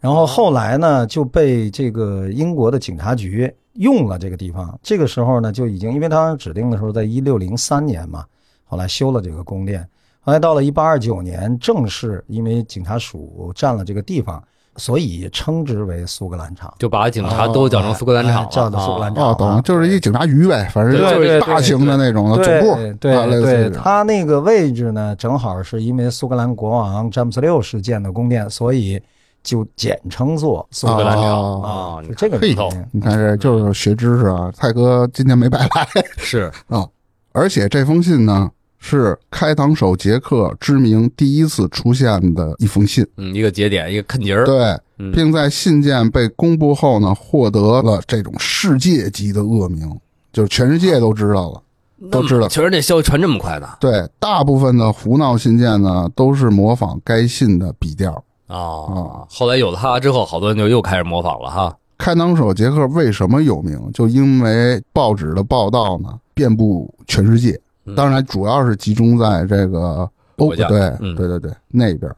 [0.00, 4.78] 然后后来呢，就被这个英国的警察局用了这个地方。
[4.82, 8.24] 这个时候呢，就已经因为当时指定的时候在一六零三年嘛，
[8.64, 9.88] 后来修了这个宫殿。
[10.20, 14.42] 后来到了一八二九年，正式因为警察署占了这个地方，
[14.76, 16.72] 所以称之为苏格兰场。
[16.78, 23.80] 就把警察都叫成苏格兰场叫的苏格兰场哦，懂，就是一警察局呗，反正就是大型的那种的总部，对对对，这种。
[23.82, 29.00] 它那个位置呢，正好是因为苏格兰国王詹姆斯六世建的宫殿，所以
[29.42, 32.86] 就简称作苏格兰场哦啊，是这个嘿原因。
[32.92, 36.86] 你看这就是学知识啊，蔡哥今天没白来是啊。
[37.34, 38.50] 而且这封信呢，
[38.84, 49.88] 是开膛手杰克之名第一次出现的一封信，嗯一个节点，一个坑节儿，对，嗯并在信件被公布后呢，获得了这种世界级的恶名，
[50.32, 51.62] 就是全世界都知道了。
[52.10, 58.12] 都知道确实这消息传这么快呢对，大部分的胡闹信件呢，都是模仿该信的笔调。
[58.48, 61.72] 哦，后来有了他之后，好多人就又开始模仿了哈。
[61.96, 63.78] 开膛手杰克为什么有名？
[63.94, 67.56] 就因为报纸的报道呢，遍布全世界。
[67.84, 70.66] 嗯当然，主要是集中在这个欧对
[71.00, 72.14] 嗯对对对那边。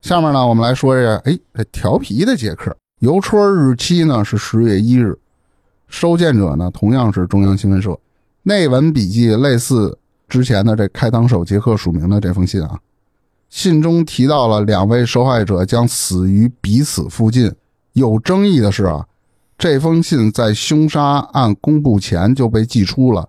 [0.00, 5.18] 下面呢，我们来说一下，哎，这调皮的杰克，邮戳日期呢是十月一日，
[5.88, 7.98] 收件者呢同样是中央新闻社。
[8.44, 12.78] 内文笔记类似之前的这开膛手杰克署名的这封信啊，
[13.50, 17.52] 信中提到了两位受害者将死于彼此附近。
[17.94, 19.04] 有争议的是啊，
[19.58, 23.28] 这封信在凶杀案公布前就被寄出了。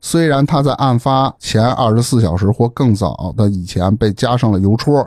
[0.00, 5.06] 虽然他在案发前二十四小时或更早的以前被加上了邮戳，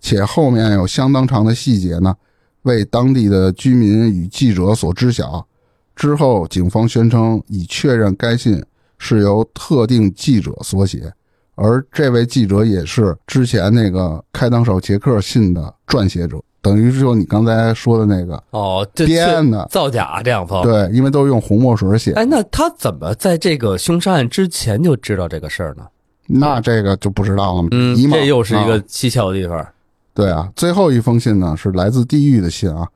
[0.00, 2.14] 且后面有相当长的细节呢，
[2.62, 5.46] 为当地的居民与记者所知晓。
[5.96, 8.64] 之后，警方宣称已确认该信
[8.96, 11.12] 是由特定记者所写，
[11.56, 19.66] 而这位记者也是之前那个开膛手杰克信的撰写者，等于是就你刚才说的那个哦，这编的。
[19.70, 20.54] 造假这样子。
[20.62, 25.84] 对，因为都是用红墨水写，哎，那他怎么在这个凶杀案之前就知道这个事儿呢？
[26.26, 27.68] 那这个就不知道了嘛。
[27.72, 29.66] 嗯，这又是一啊个蹊跷的地方。
[30.14, 32.86] 对啊，最后一封信呢是来自地狱的信啊，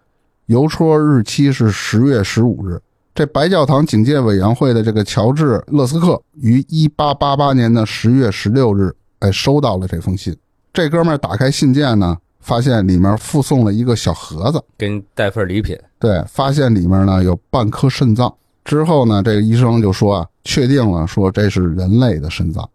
[0.46, 2.80] 邮戳日期是十月十五日。
[3.14, 10.36] 这白教堂警戒委员会的这个乔治·勒斯克于一八八八年的十月十六日，哎，收到了这封信。
[10.72, 15.76] 这哥们儿打开信件呢，发现里面附送了一个小盒子，给你带份礼品。
[15.98, 18.32] 对，发现里面呢有半颗肾脏。
[18.64, 22.68] 之后呢，这个医生就说啊，确定了，说这是人类的肾脏，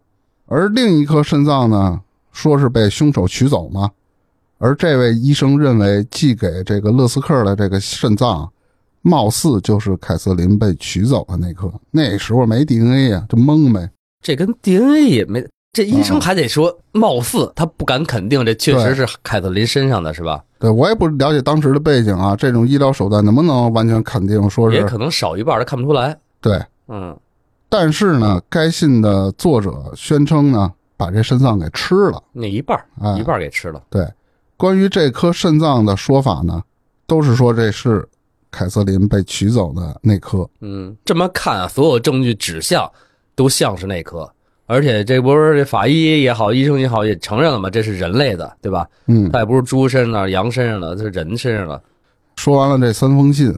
[0.46, 2.00] 而另一颗肾脏呢，
[2.32, 3.88] 说是被凶手取走嘛。
[4.58, 8.48] 而这位医生认为，寄给这个勒斯克的这个肾脏啊，
[9.02, 11.72] 貌似就是凯瑟琳被取走的那颗。
[11.92, 13.88] 那时候没 DNA 啊，就蒙呗。
[14.20, 15.40] 这跟 DNA 也没，
[15.72, 20.42] 这医生嗯还得说貌似，他不敢肯定这确实是凯瑟琳身上的是吧？
[20.58, 26.18] 对我也不了解当时的背景啊，这种医疗手段能不能完全肯定说是也可能少一半，他看不出来。
[26.40, 26.60] 对？
[26.88, 27.16] 嗯，
[27.68, 32.20] 但是呢，该信的作者宣称呢，把这肾脏给吃了。
[32.32, 33.80] 那一半儿哎一半儿给吃了。
[33.88, 34.04] 对，
[34.56, 36.60] 关于这颗肾脏的说法呢，
[37.06, 38.06] 都是说这是
[38.50, 40.48] 凯瑟琳被取走的那颗。
[40.62, 42.90] 嗯，这么看啊，所有证据指向
[43.36, 44.28] 都像是那颗，
[44.70, 48.88] 而且这不是这法医也好，医生也好，也承认了嘛，这是人类的，对吧？
[49.08, 51.82] 嗯，他也不是猪身上、羊身上的，这是人身上的。
[52.36, 53.52] 说完了这三封信，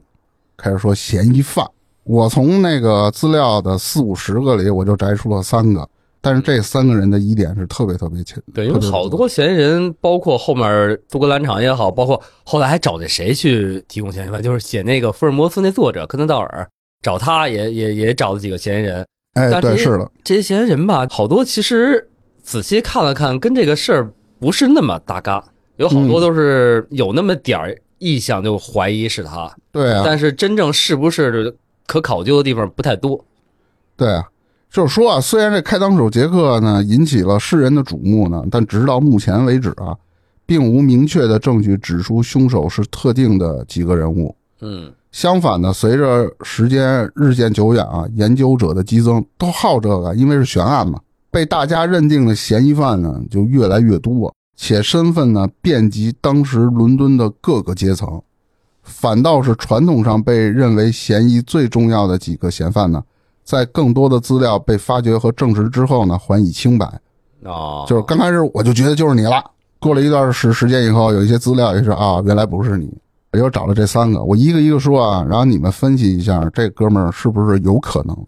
[0.56, 1.66] 开始说嫌疑犯。
[2.04, 5.86] 我从那个资料的四五十个里，我就摘出了三个，
[6.22, 8.42] 但是这三个人的疑点是特别特别清。
[8.54, 16.66] 对，因为好多嫌疑人，包括后面苏格兰场也好，包括后来还找那谁去提供嫌疑犯，就是写那个福尔摩斯那作者科南道尔，
[17.02, 19.06] 找他也也也找了几个嫌疑人。
[19.34, 22.08] 哎，对，是的，这些人吧，好多其实
[22.42, 25.42] 仔细看了看，跟这个事儿不是那么搭嘎，
[25.76, 33.24] 有好多都是有那么点儿意向就怀疑是他，对啊，但是真正是不是可考究的地方不太多。
[33.96, 34.24] 对啊，
[34.70, 39.96] 就是说啊，虽然这开膛手杰克呢引起了世人的瞩目呢，但直到目前为止啊，
[40.44, 44.34] 并无明确的证据指出凶手是特定的几个人物。
[44.60, 50.98] 嗯，相反呢，随着时间日渐久远啊，研究者的激增都好这个，因为是悬案嘛，
[51.30, 58.20] 被大家认定的嫌疑犯呢就越来越多，且身份呢遍及当时伦敦的各个阶层。
[58.82, 63.00] 反倒是传统上被认为嫌疑最重要的几个嫌犯呢，
[63.44, 66.86] 在更多的资料被发掘和证实之后呢，还以清白。
[67.44, 69.44] 哦，就是刚开始我就觉得就是你了，
[69.78, 72.90] 过了一段时时间以后，有一些资料也是啊，原来不是你。
[73.32, 78.26] 我又找了这三个，我一个一个说啊，然后你们分析一下，这哥们儿是不是有可能？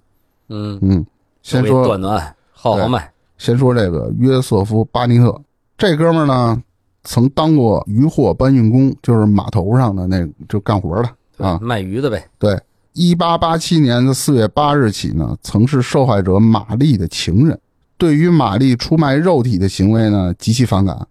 [0.48, 1.06] 嗯，嗯，
[1.42, 5.38] 先说断断号号脉，先说这个约瑟夫·巴尼特，
[5.76, 6.62] 这哥们儿呢，
[7.02, 11.58] 曾当过渔货搬运工，就是码头上的那就干活的啊。
[11.60, 12.26] 卖鱼的呗。
[12.38, 12.58] 对，
[12.94, 17.60] 一八八七年的四月八日起呢，曾是受害者玛丽的情人，
[17.98, 21.06] 对于玛丽出卖肉体的行为呢极其反感。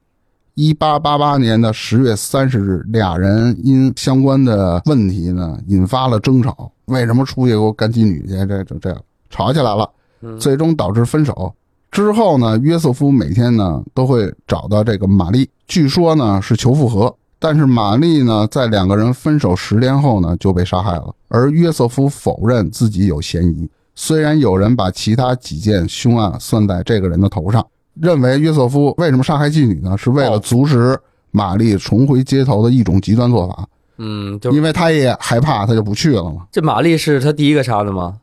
[0.56, 6.72] 一八八八年的十月三十日，俩人因相关的问题呢引发了争吵。
[6.86, 8.46] 为什么出去给我干妓女去？
[8.46, 9.90] 这这这吵起来了，
[10.22, 11.52] 嗯最终导致分手。
[11.90, 17.16] 之后呢，约瑟夫每天呢都会找到这个玛丽，据说呢是求复合。
[17.40, 23.68] 但是玛丽呢，在两个人分手十天后呢就被杀害了，而约瑟夫否认自己有嫌疑。
[23.96, 29.98] 虽然有人把其他几件凶案算在这个人的头上，认为约瑟夫为什么杀害妓女呢？
[29.98, 31.00] 是为了阻止
[31.32, 36.48] 玛丽重回街头的一种极端做法，嗯，就因为他也害怕，他就不去了嘛。
[36.52, 38.20] 这玛丽是他第一个杀的吗？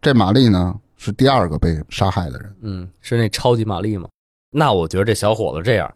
[0.00, 2.56] 这玛丽呢是第二个被杀害的人。
[2.62, 4.08] 嗯，是那超级玛丽吗？
[4.50, 5.92] 那我觉得这小伙子这样，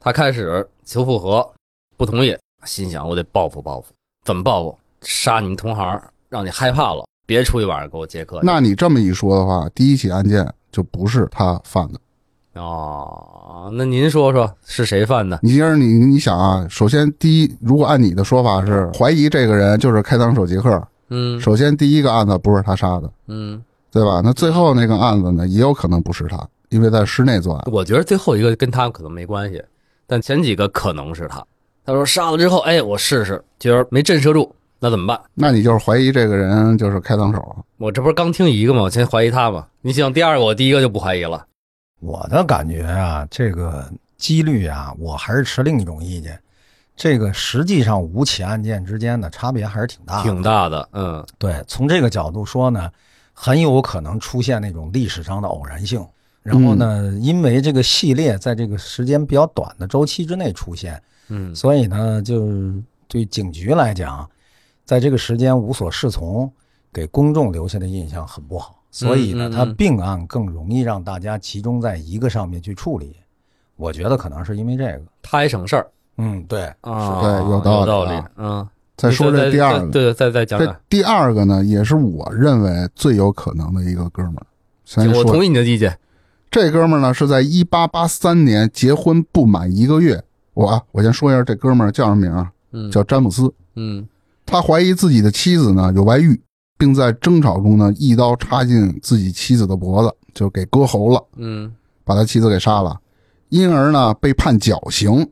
[0.00, 1.48] 他开始求复合，
[1.96, 3.92] 不同意，心想我得报复报复，
[4.24, 4.78] 怎么报复？
[5.02, 8.40] 杀你们同行，让你害怕了，别出去晚上给我接客。
[8.42, 11.98] 那你这么一说的话，第一起案件就不是他犯的。
[12.54, 15.38] 哦，那您说说是谁犯的？
[15.42, 24.20] 你今儿你你想啊，首先第一，如果按你的说法是怀疑这个人就是开膛手杰克，嗯首先第一个案子不是他杀的，嗯，对吧？
[24.22, 27.62] 那最后那个案子呢，也有可能不是他，因为在室内作案。
[27.72, 29.62] 我觉得最后一个跟他可能没关系，
[30.06, 31.42] 但前几个可能是他。
[31.86, 35.18] 他说杀了之后，哎，我试试，觉得没震慑住，那怎么办？
[35.34, 37.56] 那你就是怀疑这个人就是开膛手。
[37.78, 38.82] 我这不是刚听一个吗？
[38.82, 39.66] 我先怀疑他嘛。
[39.80, 41.46] 你想第二个，我第一个就不怀疑了。
[42.02, 43.88] 我的感觉啊，这个
[44.18, 46.38] 几率啊，我还是持另一种意见。
[46.96, 50.22] 这个实际上五起案件之间的差别还是挺大的。
[50.24, 52.90] 挺大的，嗯对，从这个角度说呢，
[53.32, 56.04] 很有可能出现那种历史上的偶然性。
[56.42, 64.28] 然后呢，因为这个系列在这个时间比较短的周期之内出现，嗯所以呢，就是对警局来讲，
[64.84, 66.52] 在这个时间无所适从，
[66.92, 68.81] 给公众留下的印象很不好。
[68.92, 73.16] 所以呢，嗯嗯它并案更容易让大家集中在一个上面去处理。
[73.74, 75.02] 我觉得可能是因为这个。
[75.22, 80.76] 他还省事儿嗯，对，啊，对有道道理啊嗯，再说这第二个，对，再再讲这讲。
[80.88, 84.46] 第二个呢，也是我认为最有可能的一个哥们儿。
[85.16, 85.98] 我同意你的意见。
[86.50, 90.22] 这哥们儿呢是在一八八三年结婚不满一个月。
[90.52, 93.52] 我啊，我先说一下这哥们儿叫什么名儿，嗯，叫詹姆斯。
[93.74, 94.06] 嗯
[94.44, 96.38] 他怀疑自己的妻子呢有外遇，
[96.82, 102.98] 并在争吵中呢一刀插进自己妻子的脖子，就给割喉了，嗯把他妻子给杀了，
[103.50, 105.24] 因而呢被判绞刑。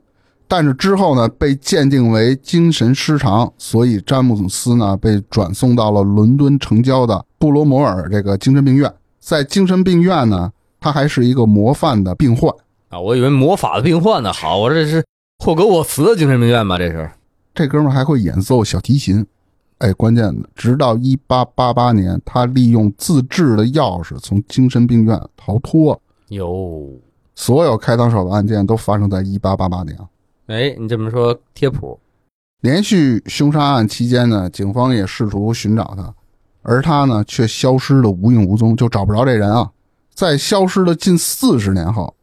[0.47, 8.89] 但是之后呢被鉴定为精神失常，所以詹姆斯呢被转送到了伦敦城郊的布罗摩尔这个精神病院。
[9.19, 12.49] 在精神病院呢，他还是一个模范的病患。
[12.91, 14.33] 啊，我以为魔法的病患呢。
[14.33, 15.05] 好，我这是
[15.41, 16.79] 霍格沃茨的精神病院吧？
[16.79, 17.11] 这是。
[17.53, 19.27] 这哥们儿还会演奏小提琴，
[19.81, 25.99] 哎，关键的，直到一八八八年，他利用自制的钥匙从精神病院逃脱。
[26.29, 26.87] 有，
[27.35, 29.99] 所有开膛手的案件都发生在一八八八年。
[30.47, 31.99] 哎，你这么说贴谱。
[32.61, 36.15] 连续凶杀案期间呢，警方也试图寻找他，
[36.61, 39.71] 而他呢却消失的无影无踪，就找不着这人啊。
[40.13, 42.15] 在消失了近四十年后，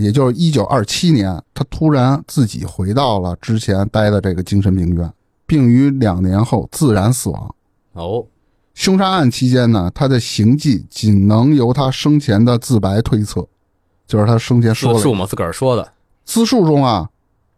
[0.00, 5.12] 也就是一九二七年，他突然自己回到了之前待的这个精神病院，
[5.46, 7.54] 并于两年后自然死亡。
[7.92, 8.26] 哦，
[8.74, 13.46] 凶杀案期间呢，他的行迹仅能由他生前的自白推测，
[14.06, 15.92] 就是他生前说的自述嘛，自个儿说的。
[16.24, 17.10] 自述中啊，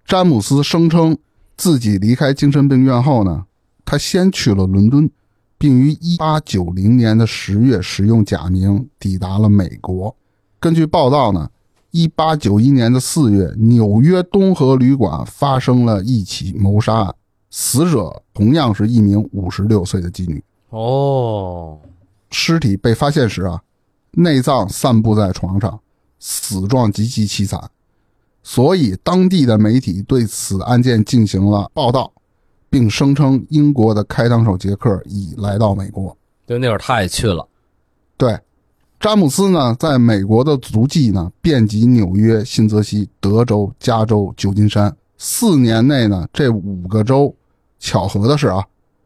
[0.05, 1.17] 詹姆斯声称
[1.57, 3.45] 自己离开精神病院后呢，
[3.85, 5.09] 他先去了伦敦，
[5.57, 10.15] 并于1890年的十月使用假名抵达了美国。
[10.59, 11.49] 根据报道呢
[11.93, 17.15] 一八九一年的四月，纽约东河旅馆发生了一起谋杀案，
[17.51, 20.43] 死者同样是一名五十六岁的妓女。
[20.71, 21.79] 哦，
[22.31, 23.63] 尸体被发现时啊，
[24.13, 25.81] 内脏散布在床上，
[26.19, 27.71] 死状极其凄惨，
[28.43, 32.13] 所以当地的媒体对此案件进行了报道，
[32.69, 36.17] 并声称英国的开膛手杰克已来到美国。
[36.47, 37.49] 就那会儿他也去了。
[38.17, 38.39] 对，
[38.99, 44.95] 詹姆斯呢，在美国的足迹呢遍及纽约、新泽西、德州、加州、旧金山。
[45.19, 47.35] 四年内呢，这五个州，
[47.79, 48.65] 巧合的是啊，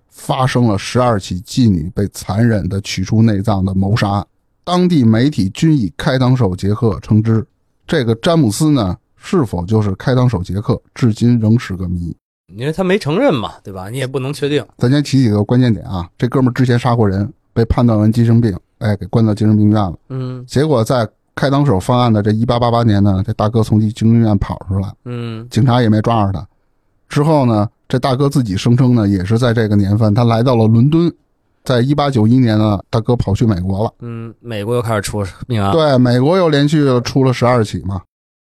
[0.09, 4.27] 发生了十二起妓女被残忍地取出内脏的谋杀案。
[4.65, 7.45] 当地媒体均以开膛手杰克称之。
[7.87, 12.15] 这个詹姆斯呢，是否就是开膛手杰克，至今仍是个谜。
[12.57, 13.89] 因为他没承认嘛，对吧？
[13.89, 14.65] 你也不能确定。
[14.77, 19.97] 咱先提几个关键点啊，这哥们儿之前杀过人，被判断为精神病，哎，给关到精神病院了。
[20.09, 26.47] 嗯结果在开膛手犯案的这一八八八年呢，这大哥从精神病院跑出来，嗯警察也没抓着他。
[27.09, 31.13] 之后呢，这大哥自己声称呢，也是在这个年份，他来到了伦敦，
[31.65, 33.93] 在一八九一年呢，大哥跑去美国了。
[34.01, 35.73] 嗯，美国又开始出命案。
[35.73, 38.03] 对，美国又连续出了十二起嘛。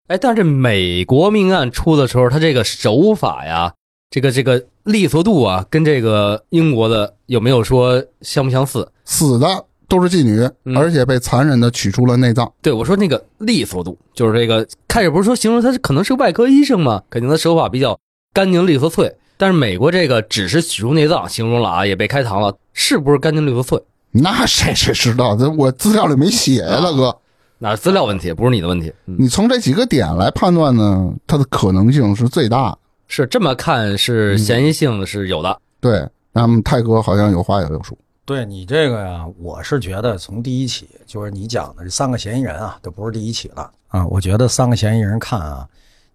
[0.08, 3.72] 哎，但是美国命案出的时候，他这个手法呀，
[4.10, 8.88] 这个这个利索度啊，跟这个英国的有没有说相不相似？
[9.04, 12.50] 死的都是妓女，嗯而且被残忍的取出了内脏。
[12.60, 17.02] 对我说那个利索度，就是这个开始不是说形容他是可能是外科医生吗？
[17.10, 17.98] 肯定他手法比较
[18.32, 19.14] 干净利索脆。
[19.38, 23.78] 但是美国这个只是取出内脏，形容了啊，也被开膛了，是不是干净利索脆？
[24.12, 25.36] 那谁谁知道？
[25.36, 27.14] 这我资料里没写呀，大哥。
[27.58, 28.92] 那是资料问题，不是你的问题。
[29.06, 32.78] 嗯，你从这几个点来判断呢，它的可能性是最大的。
[33.08, 35.58] 是这么看，是嫌疑性是有的。
[35.80, 37.96] 对，那么泰哥好像有话要有说。
[38.26, 44.04] 对你这个呀，我是觉得从第一起就是你讲的这三个嫌疑人啊，都不是第一起了啊。
[44.08, 45.64] 我觉得三个嫌疑人看啊，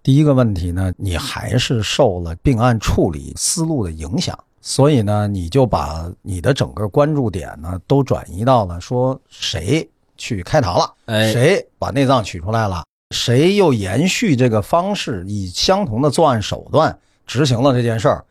[0.04, 12.84] 第一个问题呢，你还是受了并案处理思路的影响，所以呢，你就把你的整个关注点呢都转移到了说谁去开膛了，哎，谁把内脏取出来了，
[13.16, 18.26] 谁又延续这个方式，以相同的作案手段执行了这件事儿。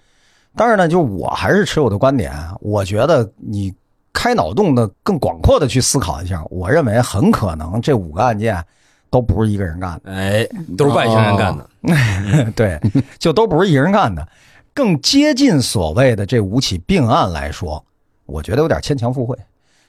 [0.56, 3.72] 但是呢，就我还是持我的观点，我觉得你
[4.12, 8.62] 开脑洞的更广阔的去思考一下，我认为很可能这五个案件
[9.08, 10.46] 都不是一个人干的，哎，
[10.76, 11.66] 都是外星人干的。
[12.56, 12.80] 对，
[13.18, 14.26] 就都不是一人干的，
[14.74, 17.82] 更接近所谓的这五起病案来说，
[18.26, 19.36] 我觉得有点牵强附会，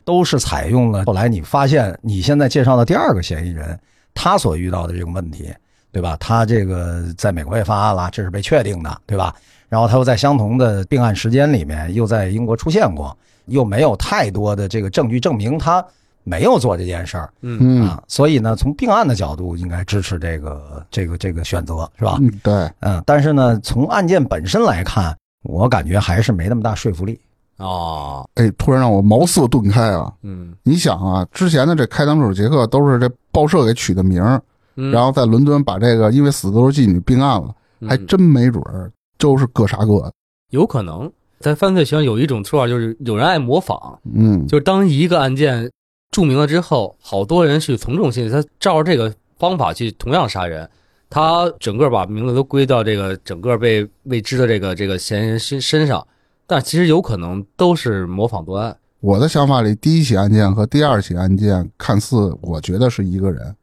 [0.06, 3.78] 都是采用了后来你发现你现在介绍的第二个嫌疑人
[4.14, 5.52] 他所遇到的这个问题，
[5.92, 6.16] 对吧？
[6.20, 9.36] 他这个在美国也犯案了，这是被确定的，对吧？
[9.72, 15.82] 然后他又在相同的并案时间里面又在英国出现过，又没有太多的这个证据证明他
[16.26, 17.88] 没有做这件事儿，嗯。
[17.88, 22.18] 啊，所以呢，从并案的角度应该支持这个这个这个选择，是吧？
[22.20, 27.18] 嗯，对，嗯，但是呢，从案件本身来看，我感觉还是没那么大说服力。
[27.56, 30.12] 哦，哎，突然让我茅塞顿开啊！
[30.24, 34.42] 嗯，你想啊，之前的这开膛手杰克都是这报社给取的名儿，
[34.76, 34.92] 嗯。
[34.92, 37.56] 然后在伦敦把这个因为死的都是妓女并案了，
[37.88, 38.92] 还嗯真没准儿
[39.22, 40.02] 就是各杀各。
[40.02, 40.12] 的。
[40.50, 41.10] 有可能。
[41.40, 45.68] 在犯罪学上有一种说法，就是有人爱模仿，嗯，就是当一个案件
[46.12, 50.70] 著名了之后，好多人去从众心理，他照着这个方法去同样杀人，
[51.10, 56.06] 他整个把名字都归到这个整个被未知的这个这个嫌疑人身身上，
[56.46, 58.78] 但其实有可能都是模仿作案。
[59.00, 63.56] 我的想法里，第一起案件和第二起案件看似我觉得是一个人，嗯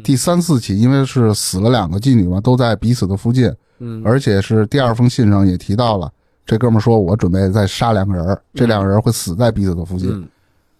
[0.00, 6.10] 第三四起因为是死了两个妓女嘛，都在彼此的附近，嗯，而且是第二封信上也提到了，
[6.46, 10.10] 这哥们儿说我准备再杀两个人，这两个人会死在彼此的附近。
[10.10, 10.28] 嗯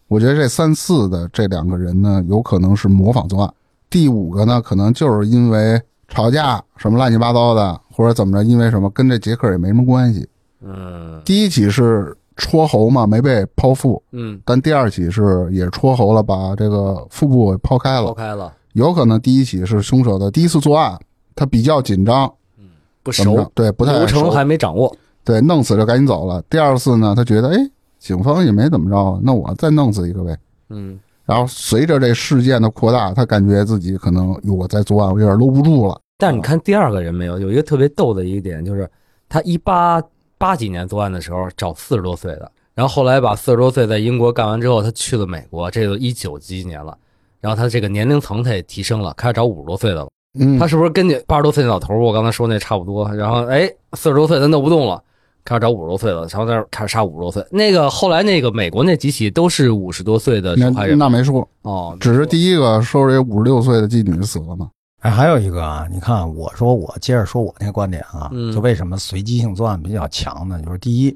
[0.09, 3.55] 我觉得这三四的这两个人呢，有可能是模仿作案。
[3.89, 10.29] 第五个呢，可能就是因为吵架什么乱七八糟的，或者怎么着，因为什么跟这杰克也没什么关系。
[10.63, 18.09] 嗯第一起是戳喉嘛，没被剖腹，嗯，但第二起是也戳喉了，把这个腹部给剖开了。
[18.09, 20.99] 抛开了，有可能第一起是凶手的第一次作案，
[21.35, 22.65] 他比较紧张，嗯
[23.03, 24.95] 不熟，对，不太熟流程还没掌握。
[25.25, 26.43] 对，弄死就赶紧走了。
[26.51, 27.57] 第二次呢，他觉得哎，
[27.99, 30.37] 警方也没怎么着，那我再弄死一个呗。
[30.71, 36.01] 嗯然后随着这事件的扩大，他感觉自己可能哟我在作案，我有点搂不住了。
[36.19, 38.91] 但是你看第二个人没有，有一个特别逗的一个点，就是
[39.29, 40.03] 他一八
[40.37, 46.99] 八几年作案的时候找四十多岁的，然后后来把四十多岁在英国干完之后，他去了美国，这个一九几几年了，
[47.43, 50.09] 然后他这个年龄层他也提升了，开始找五十多岁的了。
[50.39, 53.07] 嗯，他是不是跟你八十多岁那老头儿我刚才说那差不多？
[53.15, 55.03] 然后哎，四十多岁他弄不动了，
[55.45, 57.45] 开始找五十多岁的，然后在那儿开始杀五十多岁。
[57.51, 64.71] 那个后来那个美国那几起都是五十多岁的那受害人那没说，哦，只是第一个说这五十六岁的妓女死了嘛。
[65.01, 70.63] 哎，还有一个啊，你看，我说我接着说我那个观点啊，嗯就为什么随机性作案比较强呢？
[70.65, 71.15] 就是第一，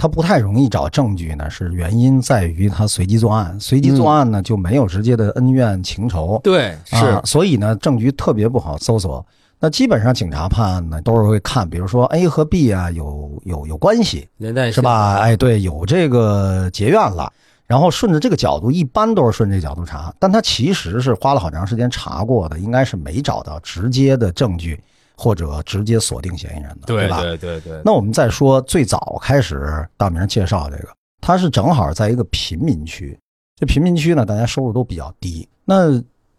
[0.00, 9.22] 它不太容易找证据呢，是原因在于他随机作案，随机作案呢就没有直接的恩怨情仇，对是啊，所以呢证据特别不好搜索。
[9.58, 15.16] 那基本上警察判案呢都是会看，比如说 A 和 B 啊有有有关系，连带是吧？
[15.18, 17.30] 哎，对，有这个结怨了，
[17.66, 24.82] 然后顺着这个角度，一般都是顺这角度查，但他其实是花了好长时间查过的，应该是没找到直接的证据
[25.20, 27.20] 或者直接锁定嫌疑人的，对吧？
[27.20, 30.88] 对对对，那我们再说最早开始大明介绍这个，
[31.20, 33.18] 他是正好在一个贫民区，
[33.56, 35.46] 这贫民区呢，大家收入都比较低。
[35.66, 35.90] 那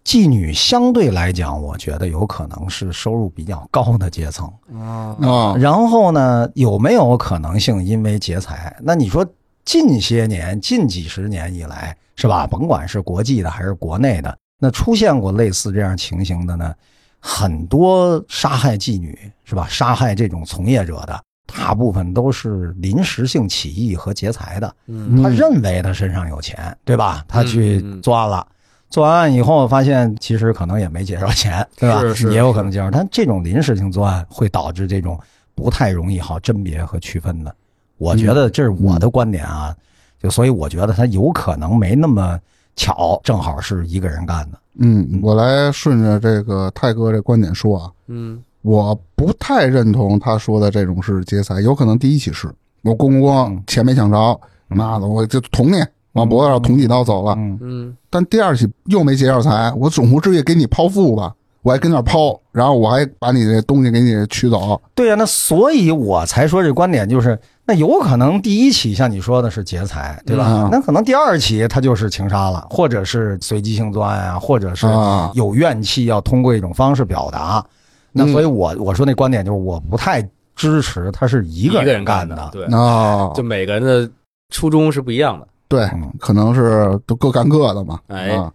[0.03, 4.51] 妓女相对来讲，我觉得有可能是收入比较高的阶层。
[4.73, 8.75] 啊啊，然后呢，有没有可能性因为劫财？
[8.81, 9.23] 那你说
[9.63, 12.47] 近些年、近几十年以来，是吧？
[12.47, 16.73] 甭管是国际的还是国内的，那出现过类似这样情形的呢，
[17.21, 19.67] 很多杀害妓女是吧？
[19.69, 24.75] 杀害这种从业者的，大部分都是临时性起意和劫财的。
[24.87, 27.23] 嗯他认为他身上有钱，对吧？
[27.27, 28.45] 他去作案了，
[28.89, 32.01] 作完案以后发现其实可能也没劫着钱， 对吧？
[32.01, 32.89] 是是也有可能劫着。
[32.91, 35.19] 但这种临时性作案会导致这种
[35.53, 37.55] 不太容易好甄别和区分的。
[37.97, 39.75] 我觉得这是我的观点啊，
[40.19, 42.39] 就所以我觉得他有可能没那么
[42.75, 44.57] 巧，正好是一个人干的。
[44.77, 52.47] 嗯，我来顺着这个泰哥这观点说啊，嗯我不太认同他说的这种是劫财，有可能第一起是
[52.83, 57.33] 我咣咣咣嗯钱没抢着，妈的我就捅你，往脖子上捅几刀走了。
[57.37, 61.33] 嗯嗯但第二起又没劫着财，我总不至于给你剖腹吧？
[61.63, 64.81] 我还跟那儿抛，然后我还把你的东西给你取走。
[64.95, 70.47] 对呀、那所以我才说这观点就是，那有可能第一起像你说的是劫财，对吧？
[70.47, 77.63] 嗯那可能第二起他就是情杀了，或者是随机性作案啊，或者是啊有怨气要通过一种方式表达。
[78.11, 80.21] 那嗯所以我我说那观点就是我不太
[80.55, 82.49] 支持他是一一个个人人干的。
[82.51, 84.09] 对，啊，就每个人的
[84.49, 85.47] 初衷是不一样的。
[85.67, 87.99] 对嗯，可能是都各干各的嘛。
[88.07, 88.51] 哎啊，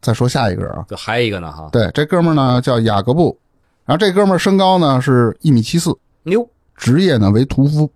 [0.00, 3.36] 再说下一个人啊，就还有一个呢哈，对，这哥们儿呢叫雅各布，
[3.84, 6.46] 然后这哥们儿身高呢是一米七四，牛，
[6.76, 7.90] 职业呢为屠夫，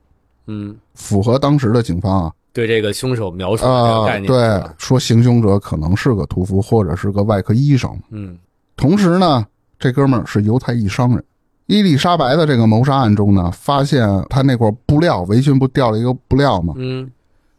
[0.46, 2.32] 嗯，符合当时的警方啊。
[2.52, 7.90] 对这个凶手描述的这个啊、概念，是对，说行凶者可能是个屠夫或者是个外科医生。
[8.11, 8.38] 嗯。
[8.76, 9.44] 同时呢，
[9.76, 11.24] 这哥们儿是犹太裔商人。
[11.66, 16.74] 伊丽莎白的这个谋杀案中呢，发现他那块布料围裙不掉了一个布料吗？
[16.76, 17.11] 嗯，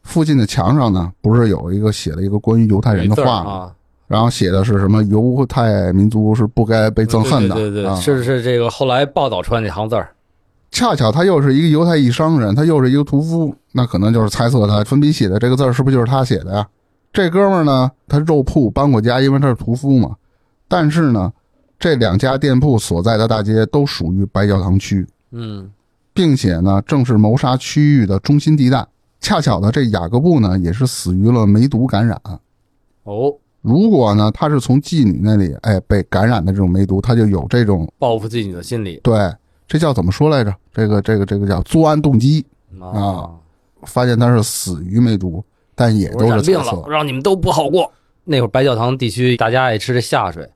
[0.04, 3.52] 附近的墙上呢，不是有一个写了一个关于犹太人的没字儿话吗？
[3.52, 3.75] 啊，
[4.08, 7.56] 然后写的是什么犹太民族是不该被憎恨的。
[7.56, 10.10] 对对对，是是这个后来报道出来那行字儿，
[10.72, 16.68] 恰巧他又是一个犹太裔商人，他又是一个屠夫，那可能就是猜测他粉笔写的这个字是不是就是他写的呀？
[17.14, 20.16] 这哥们儿呢，他肉铺搬过家，因为他是屠夫嘛。
[20.68, 21.32] 但是呢，
[21.80, 25.72] 这两家店铺所在的大街都属于白教堂区，嗯
[26.14, 28.86] 并且呢，正是谋杀区域的中心地带。
[29.22, 32.20] 恰巧呢，这雅各布呢也是死于了梅毒感染。
[33.04, 33.34] 哦，
[33.66, 39.18] 如果呢，他是从妓女那里哎被感染的这种梅毒，他就有这种报复妓女的心理对，
[39.68, 40.54] 这叫怎么说来着？
[40.72, 42.46] 这个这个这个叫作案动机。
[42.80, 43.32] 啊，
[43.84, 45.44] 发现他是死于梅毒，
[45.74, 46.86] 但也我都染病了。
[46.90, 47.90] 让你们都不好过。
[48.26, 50.48] 那会儿白教堂地区大家爱吃这下水，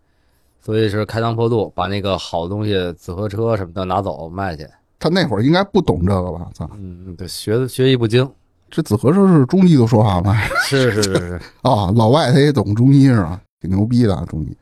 [0.60, 4.68] 所以是开膛破肚，把那个好东西紫河车什么的拿走卖去。
[4.99, 6.49] 他那会儿应该不懂这个吧？
[6.53, 8.30] 操，嗯，对，学的学艺不精。
[8.72, 10.36] 这紫河车是中医的说法吗？
[10.68, 13.40] 是是是是， 啊，老外他也懂中医是吧？
[13.62, 14.58] 挺牛逼的啊中医。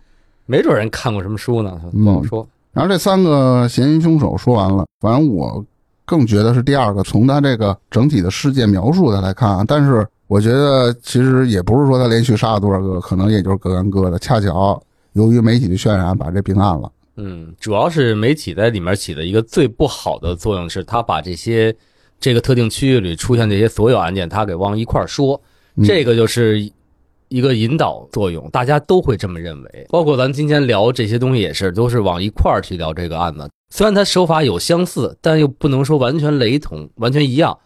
[0.45, 2.47] 没准人看过什么书呢，嗯不好说。
[2.71, 5.63] 然后这三个嫌疑凶手说完了，反正我
[6.05, 7.03] 更觉得是第二个。
[7.03, 14.19] 从他这个整体的事件描述的来看啊，但是我觉得其实也不是说他连续杀了多少个，可能也就是各干各的。
[14.19, 14.81] 恰巧
[15.13, 16.91] 由于媒体的渲染，把这并案了。
[17.15, 21.75] 嗯，主要是媒体在里面起的一个最不好的作用是，他把这些
[22.19, 25.39] 这个特定区域里出现这些所有案件，他给往一块儿说，
[25.75, 26.69] 嗯这个就是
[27.29, 29.87] 一个引导作用，大家都会这么认为。
[29.89, 33.49] 包括咱今天聊这些东西也是，都是往一块儿去聊这个案子。
[33.69, 37.57] 虽然他手法有相似，但又不能说完全雷同、完全一样，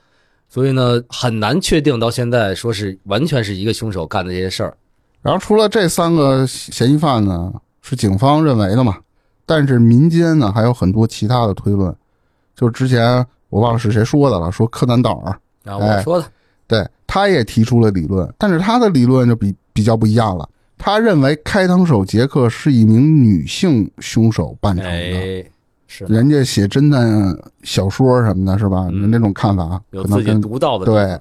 [0.50, 4.76] 所以呢，很难确定到现在说是完全是一个凶手干的这些事儿。
[5.22, 8.98] 然后除了这三个嫌疑犯呢，是警方认为的嘛？
[9.46, 11.96] 但是民间呢还有很多其他的推论，
[12.56, 15.22] 就是之前我忘了是谁说的了，说柯南道
[15.66, 16.26] 尔，我说的，
[16.66, 20.50] 对，他也提出了理论，但是他的理论就比比较不一样了。
[20.78, 25.46] 他认为开膛手杰克是一名女性凶手扮成的，哎，
[25.86, 28.88] 是人家写侦探小说什么的，是吧？
[28.92, 31.20] 嗯人这种看法有自己独到的对。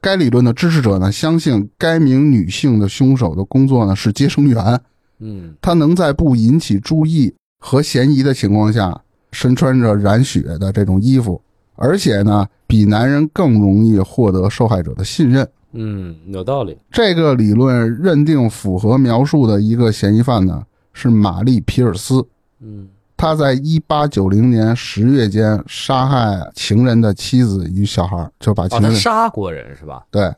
[0.00, 4.80] 该理论的支持者呢，相信该名女性的凶手的工作呢是接生员，
[5.20, 9.00] 嗯她能在不引起注意和嫌疑的情况下，
[9.30, 11.40] 身穿着染血的这种衣服，
[11.74, 15.48] 而且呢，比男人更容易获得受害者的信任。
[15.72, 16.76] 嗯，有道理。
[16.90, 20.62] 这个理论认定符合描述的一个嫌疑犯呢
[20.92, 22.26] 是玛丽·皮尔斯，
[22.60, 30.04] 嗯他在一八九零年十月间杀害情人的妻子与小孩，就把哦，情人、他杀过人是吧？
[30.10, 30.34] 对，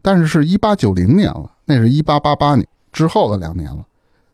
[0.00, 3.84] 但是是一八九零年了，那是一八八八年之后的两年了。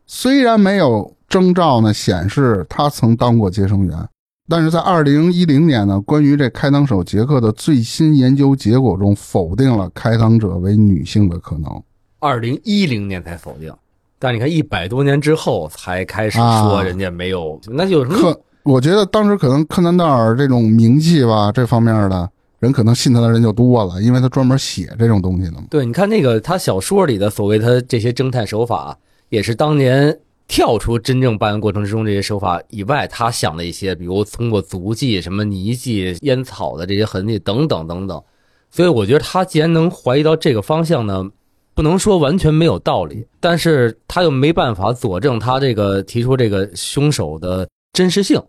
[0.07, 4.09] 虽然没有征兆呢显示他曾当过接生员，
[4.53, 11.83] 但是在二零一零年呢，关于这开膛手杰克的最新研究结果中否定了开膛者为女性的可能。
[12.19, 13.73] 二零一零年才否定，
[14.19, 18.39] 但你看一百多年之后才开始啊说人家没有，那有什么？
[18.65, 25.65] 我觉得当时可能柯南道尔这种名气吧，这方面的人可能信他的人就多了，因为他专门写这种东西的嘛。
[25.71, 28.99] 对，你看那个他小说里的所谓他这些侦探手法，
[29.31, 30.15] 也是当年
[30.49, 38.22] 跳出真正办案过程之中这些手法以外，他想的一些，比如通过足迹、什么泥迹、烟草的这些痕迹等等等等。
[38.70, 41.30] 所以我觉得他既然能怀疑到这个方向呢，
[41.74, 48.43] 不能说完全没有道理，但是他又没办法佐证他这个提出这个凶手的真实性。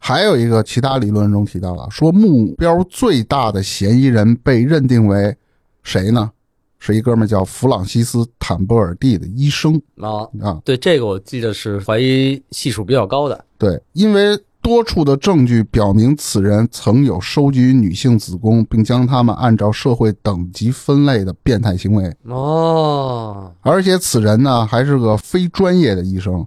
[0.00, 5.36] 还有一个其他理论中提到了，说目标最大的嫌疑人被认定为
[5.82, 6.30] 谁呢？
[6.78, 10.60] 是一哥们儿叫弗朗西斯·坦波尔蒂的医生啊，啊。
[10.64, 13.44] 对这个我记得是怀疑系数比较高的。
[13.58, 26.46] 对，因为多处的证据表明此人曾有收集女性子宫并将她们按照社会等级分类的变态行为，哦，而且此人呢还是个非专业的医生，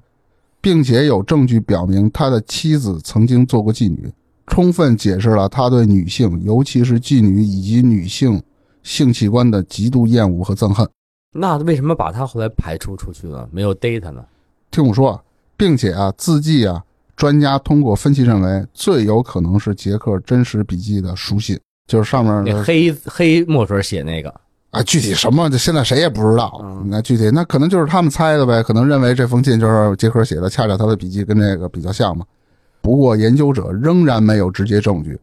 [0.62, 4.12] 并且有证据表明他的妻子曾经做过妓女，
[4.48, 8.42] 充分解释了他对女性，尤其是妓女以及女性
[8.84, 10.88] 性器官的极度厌恶和憎恨。
[11.34, 13.48] 那为什么把他后来排除出去了？
[13.52, 14.24] 没有逮他呢？
[14.70, 15.22] 听我说，
[15.56, 16.84] 并且啊，字迹啊，
[17.16, 24.34] 专家通过分析认为，最有可能是杰克真实笔记的书信，就是上面那黑黑墨水写那个，
[24.72, 26.86] 啊，具体什么现在谁也不知道嗯。
[26.90, 32.26] 那具体那可能就是他们猜的呗，可能认为这封信就是杰克写的，恰巧他的笔记跟这个比较像嘛。
[32.82, 35.18] 不过研究者仍然没有直接证据，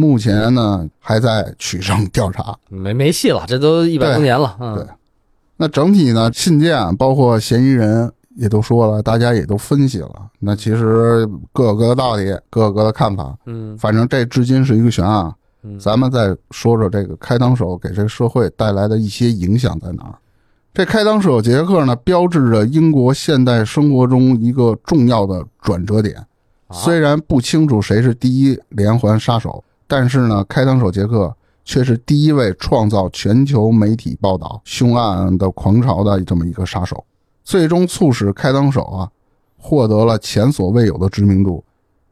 [0.00, 2.56] 目前呢还在取证调查。
[2.70, 4.56] 没没戏了，这都一百多年了。
[4.58, 4.86] 嗯，对
[5.58, 10.10] 那整体呢，信件包括嫌疑人也都说了，大家也都分析了。
[10.38, 13.36] 那其实各有各的道理，各有各的看法。
[13.44, 15.30] 嗯反正这至今是一个悬案。
[15.64, 20.14] 嗯，咱们再说说这个开膛手给这个社会带来的一些影响在哪儿。
[20.72, 26.16] 这开膛手杰克呢，标志着英国现代生活中一个重要的转折点。
[26.16, 26.26] 啊
[26.72, 31.34] 虽然不清楚谁是第一连环杀手，但是呢，开膛手杰克
[31.64, 37.04] 却是第一位创造全球媒体报道凶案的狂潮的这么一个杀手，
[37.42, 39.10] 最终促使开膛手啊
[39.58, 41.64] 获得了前所未有的知名度。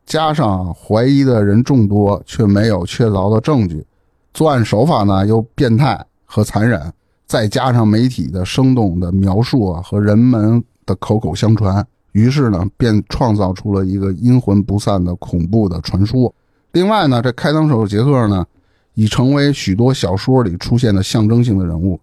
[0.05, 3.87] 加上怀疑的人众多，却没有确凿的证据，
[4.35, 6.93] 作案手法呢又变态和残忍，
[7.29, 16.35] 再加上媒体的生动的描述啊和人们的口口相传，于是呢便创造出了一个阴魂不散的恐怖的传说。
[16.73, 18.47] 另外呢，这开膛手杰克呢
[18.95, 21.99] 已成为许多小说里出现的象征性的人物，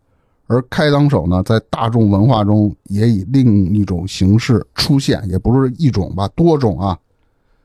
[0.47, 6.97] 而开膛手呢在大众文化中也以另一种形式出现，也不是一种吧，多种啊。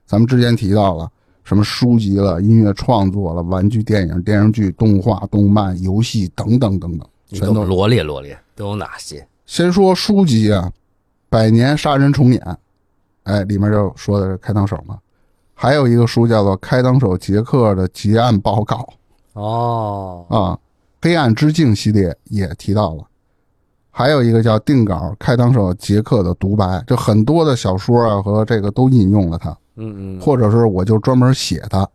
[0.06, 1.10] 咱们之前提到了
[1.44, 9.26] 什么书籍了、音乐创作了、玩具、电影、电视剧、动画、动漫、游戏等等等等，全都罗列罗列，都有哪些？
[9.46, 10.68] 先说书籍啊，
[11.28, 12.40] 《百年杀人重演》，
[13.22, 14.98] 哎，里面就说的是开膛手嘛。
[15.62, 18.88] 还有一个书叫做《开膛手杰克的结案报告
[19.34, 20.54] 哦》，啊，
[21.02, 23.04] 《黑暗之境》系列也提到了。
[23.90, 31.86] 还有一个叫定稿《开膛手杰克的独白》，就很多的小说啊和这个都引用了他，嗯嗯，或者是我就专门写他。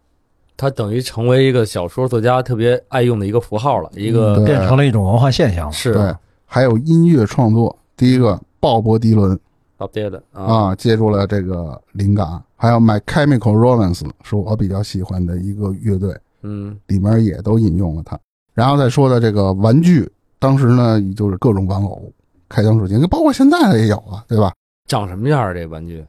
[0.55, 5.71] 他等于成为一个小说作家特别爱用的一个符号了，一个对变成了一种文化现象了。
[5.71, 9.39] 是对，还有音乐创作，第一个鲍勃迪伦
[9.77, 18.17] update 啊，啊，借助了这个灵感，还有 My Chemical Romance 是我比较喜欢的一个乐队，嗯里面也都引用了它。
[18.53, 20.09] 然后再说的这个玩具，
[20.39, 22.11] 当时呢就是各种玩偶，
[22.47, 24.53] 开膛手杰克，包括现在的也有啊，对吧？
[24.87, 26.05] 长什么样儿这玩具？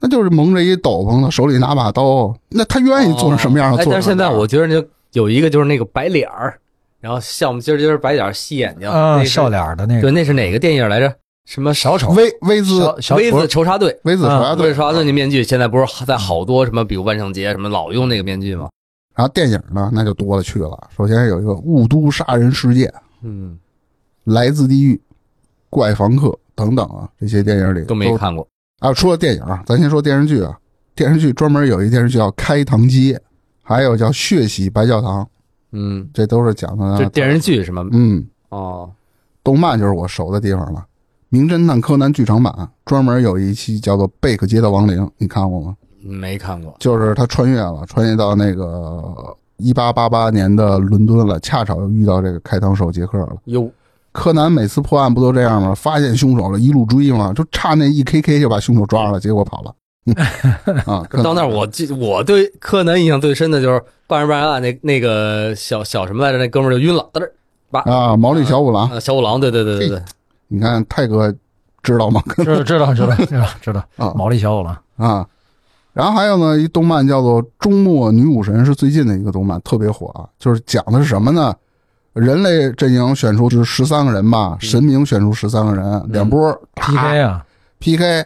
[0.00, 6.56] 那就是蒙着一斗篷的，手里拿把刀，那他愿意做成什么样的但是现在我觉得就有一个就是那个白脸儿，
[7.00, 11.12] 然后像我们今儿今儿白脸儿细眼睛，啊，那是笑脸的那个对，那是哪个电影来着？
[11.48, 13.98] 什么小丑，威威兹小小威子仇杀队？
[14.04, 18.68] 威兹手下威队子仇杀队那面具现在不是在好多什么，比如万圣节什么老用那个面具吗？
[19.14, 20.90] 然后电影呢，那就多了去了。
[20.94, 22.86] 首先有一个《雾都杀人事件》
[23.22, 23.58] 《嗯，
[24.24, 24.94] 来自地狱》
[25.70, 28.46] 《怪房客》等等啊，这些电影里都没看过。
[28.80, 28.92] 啊。
[28.92, 30.54] 除了电影啊，咱先说电视剧啊。
[30.94, 33.16] 电视剧专门有一电视剧叫《开膛街》，
[33.62, 35.24] 还有叫《血洗白教堂》，
[35.72, 37.86] 嗯，这都是讲的这电视剧是吗？
[37.92, 38.92] 嗯，哦，
[39.42, 40.80] 动漫就是我熟的地方了。
[41.30, 45.76] 《名侦探柯南》剧场版专门有一期叫做《贝克街的亡灵》，你看过吗？
[46.00, 46.74] 没看过。
[46.78, 53.36] 就是他穿越了，穿越到那个一八八八年的伦敦了，恰巧又遇到这个开膛手杰克了。
[53.44, 53.70] 哟，
[54.12, 55.74] 柯南每次破案不都这样吗？
[55.74, 59.74] 发现凶手了，一路追嘛，就差那一 K K 就把凶手抓了，结果跑了。
[60.86, 70.02] 啊，到那儿我记我对柯南印象最深的就是办人办案那那个小小什么来着，那哥们儿就晕了，在这儿啊，毛利小五郎，啊，小五郎，对对对对对，
[70.48, 71.32] 你看泰哥
[71.82, 72.22] 知道吗？
[72.36, 75.26] 知道 知道知道 知道知道啊毛利小五郎，啊。
[75.92, 80.28] 然后还有呢，一动漫叫做《终末女武神》，是最近的一个动漫，特别火啊。
[80.38, 81.54] 就是讲的是什么呢？
[82.12, 87.44] 人类阵营选出是十三个人吧，神明选出十三个人，两波 PK 啊
[87.80, 88.24] ，PK。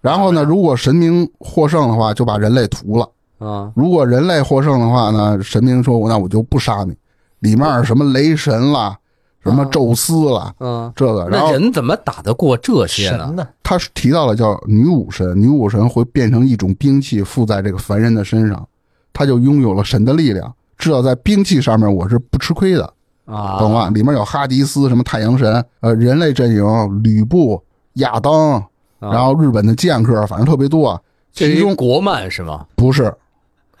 [0.00, 3.08] 然后呢，如果神明获胜的话，就把人类屠了；
[3.38, 6.96] 啊，如果人类获胜的话呢，神明说：“那我就不杀你。”
[7.38, 8.96] 里面是什么雷神啦，
[9.42, 11.28] 什么宙斯了，嗯，这个。
[11.28, 13.32] 然后那人怎么打得过这些呢？
[13.36, 13.48] 呢？
[13.62, 18.66] 他是提到了叫女武神，女武神会变成一种兵器附在这个凡人的身上，
[19.12, 22.84] 他就拥有了神的力量，知道在兵器上面我是不吃亏的，
[23.24, 23.90] 啊，懂吗？
[23.90, 27.62] 里面有哈迪斯，什么太阳神，呃，人类阵营吕布、
[27.94, 31.00] 亚当，啊然后日本的剑客，反正特别多。
[31.32, 32.66] 其中一国漫是吗？
[32.76, 33.12] 不是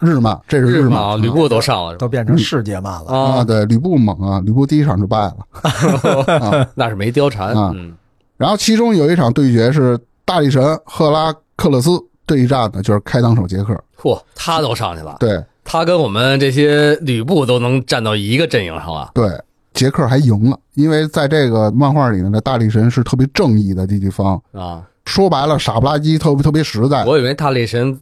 [0.02, 3.12] 日漫，这是日漫，吕布都上了都变成世界漫了。
[3.12, 6.68] 啊，啊，对，吕布猛啊，吕布第一场就败了。
[6.74, 7.94] 那是没貂蝉啊嗯
[8.36, 11.90] 然后其中有一场对决是大力神赫拉克勒斯
[12.26, 13.72] 对战的，就是开膛手杰克。
[13.96, 19.12] 嚯，他都上去了，对他跟我们这些吕布都能站到一个阵营上了。
[19.14, 19.30] 对，
[19.72, 27.04] 杰克还赢了，因为在这个漫画里呢，这大力神是特别正义的地方，啊，说白了傻不拉几，特别特别实在。
[27.04, 27.96] 我以为大力神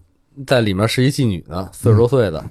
[0.47, 2.45] 在里面是一妓女呢，四十多岁的，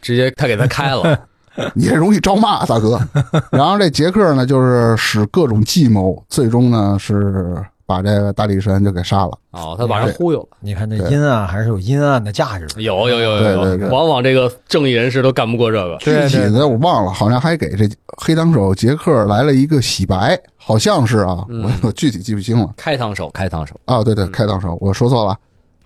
[0.00, 1.18] 直接他给他开了。
[1.74, 3.00] 你这容易招骂，大哥。
[3.50, 9.36] 然后这杰克呢，就是使各种计谋，最终呢是把这个大力神就给杀了。
[9.50, 10.56] 哦，他把人忽悠了。
[10.60, 12.82] 你看这阴暗还是有阴暗的价值的。
[12.82, 15.96] 有有有有有，对对对往往这个正义人士都干不过这个。
[15.98, 22.72] 具体的我忘了，好像还给这黑膛手杰克来了一个洗白，好像是啊，嗯我我具体记不清了。
[22.76, 25.36] 开膛手，开膛手，啊，对对，开膛手，我说错了。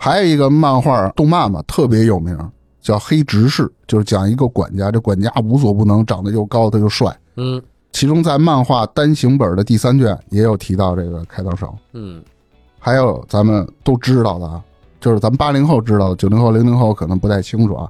[0.05, 2.37] 还有一个漫画动漫嘛，特别有名，
[2.81, 7.17] 叫《黑执事》，就是讲一个管家，这管家无所不能，长得又高，他又帅。
[7.37, 11.73] 嗯其中在漫画单行本的第三卷也有提到这个开膛手。
[11.93, 12.21] 嗯，
[12.81, 14.61] 还有咱们都知道的啊，
[15.01, 17.89] 就是咱们八零后知道的，九零后、零零后可能不太清楚啊，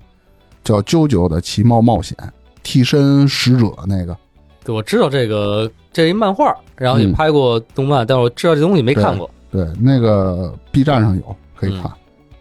[0.62, 2.14] 叫《啾啾的奇猫冒险》
[2.62, 4.14] 替身使者那个。
[4.62, 9.30] 对，我知道这个这一漫画，然后也嗯拍过动漫，但是我知道这东西没看过。
[9.50, 11.90] 对，那个 B 站上有可以看。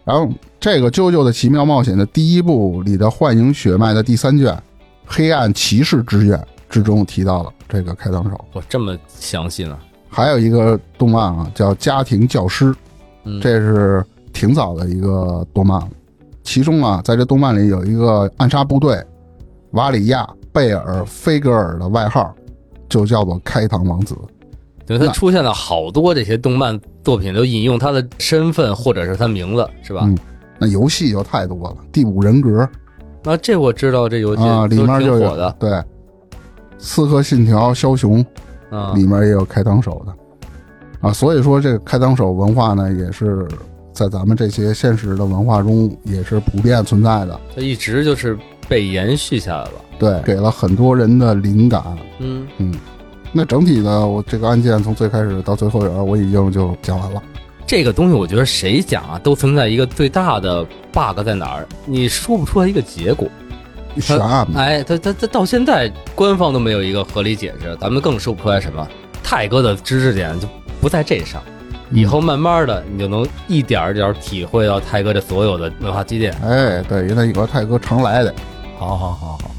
[0.04, 0.28] 然后
[0.58, 4.52] 这个《啾啾的奇妙冒险》的第一部里的幻影血脉的第三卷
[5.06, 6.38] 《黑暗骑士之愿》
[6.68, 8.44] 之中提到了这个开膛手。
[8.54, 9.78] 哇，这么详细呢？
[10.08, 12.66] 还有一个动漫啊，叫《家庭教师》，
[13.24, 15.88] 嗯，这是挺早的一个动漫了。
[16.42, 19.00] 其中啊，在这动漫里有一个暗杀部队，
[19.70, 22.34] 瓦里亚·贝尔·菲格尔的外号
[22.88, 24.16] 就叫做开膛王子。
[24.86, 30.02] 那对他出现了好多这些动漫作品，都引用他的身份或者是他名字，是吧？
[30.04, 30.16] 嗯
[30.58, 32.62] 那游戏就太多了，《第五人格》
[33.24, 35.52] 那这我知道，这游戏啊，里面就有的。
[35.58, 35.70] 对，
[36.78, 38.24] 《刺客信条：枭雄》
[38.76, 40.14] 啊，里面也有开膛手的
[41.00, 43.48] 啊，所以说这个开膛手文化呢，也是
[43.92, 47.40] 在咱们这些现实的文化中也是普遍存在的。
[47.56, 49.72] 它一直就是被延续下来了。
[49.98, 51.82] 对，给了很多人的灵感。
[52.20, 52.72] 嗯，嗯，
[53.32, 57.22] 那整体的我这个案件从最开始到最后边，我已经就讲完了。
[57.66, 60.62] 这个东西我觉得谁讲啊，都存在一个最大的
[60.92, 61.66] bug 在哪儿？
[61.86, 63.26] 你说不出来一个结果。
[63.98, 68.86] 悬案嘛，哎，他他他到现在官方都没有一个合理解释，咱们更说不出来什么。
[69.22, 70.48] 泰哥的知识点就
[70.80, 71.42] 不在这上，
[71.90, 76.34] 以后慢慢的你就能一点儿一点儿体会到泰哥这所有的文化积淀。
[76.42, 78.34] 哎，对，因为泰哥常来的。
[78.78, 79.50] 好好好好，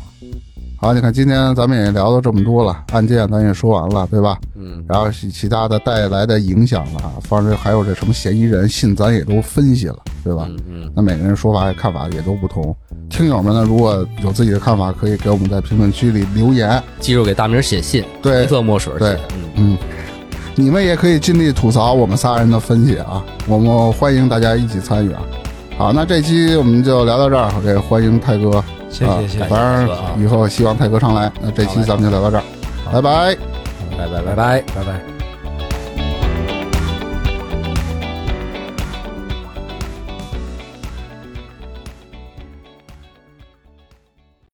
[0.83, 4.37] 好，你看今天咱们也聊了这么多了，案件咱也说完了，对吧？
[4.53, 10.45] 嗯，然后其其他的带来的影响了，反正还有这什么嫌疑人信，咱也都分析了，对吧？
[10.49, 12.75] 嗯嗯，那每个人说法看法也都不同。
[13.09, 16.83] 听友们呢，如果有自己的看法，可以给我们在评论区里留言。
[16.99, 18.91] 记住给大明写信，对红色墨水。
[18.99, 19.77] 对嗯，嗯，
[20.53, 25.21] 你们也可以尽力吐槽我们仨人的分析啊，我们欢迎大家一起参与啊。
[25.77, 31.31] 好，那这期我们就聊到这儿，这欢迎泰哥，啊谢谢谢谢，反正以后希望泰哥常来。
[31.41, 32.43] 那这期咱们就聊到这儿，
[32.91, 33.35] 拜拜。
[33.97, 34.61] 拜拜拜拜。
[34.75, 35.12] 拜拜。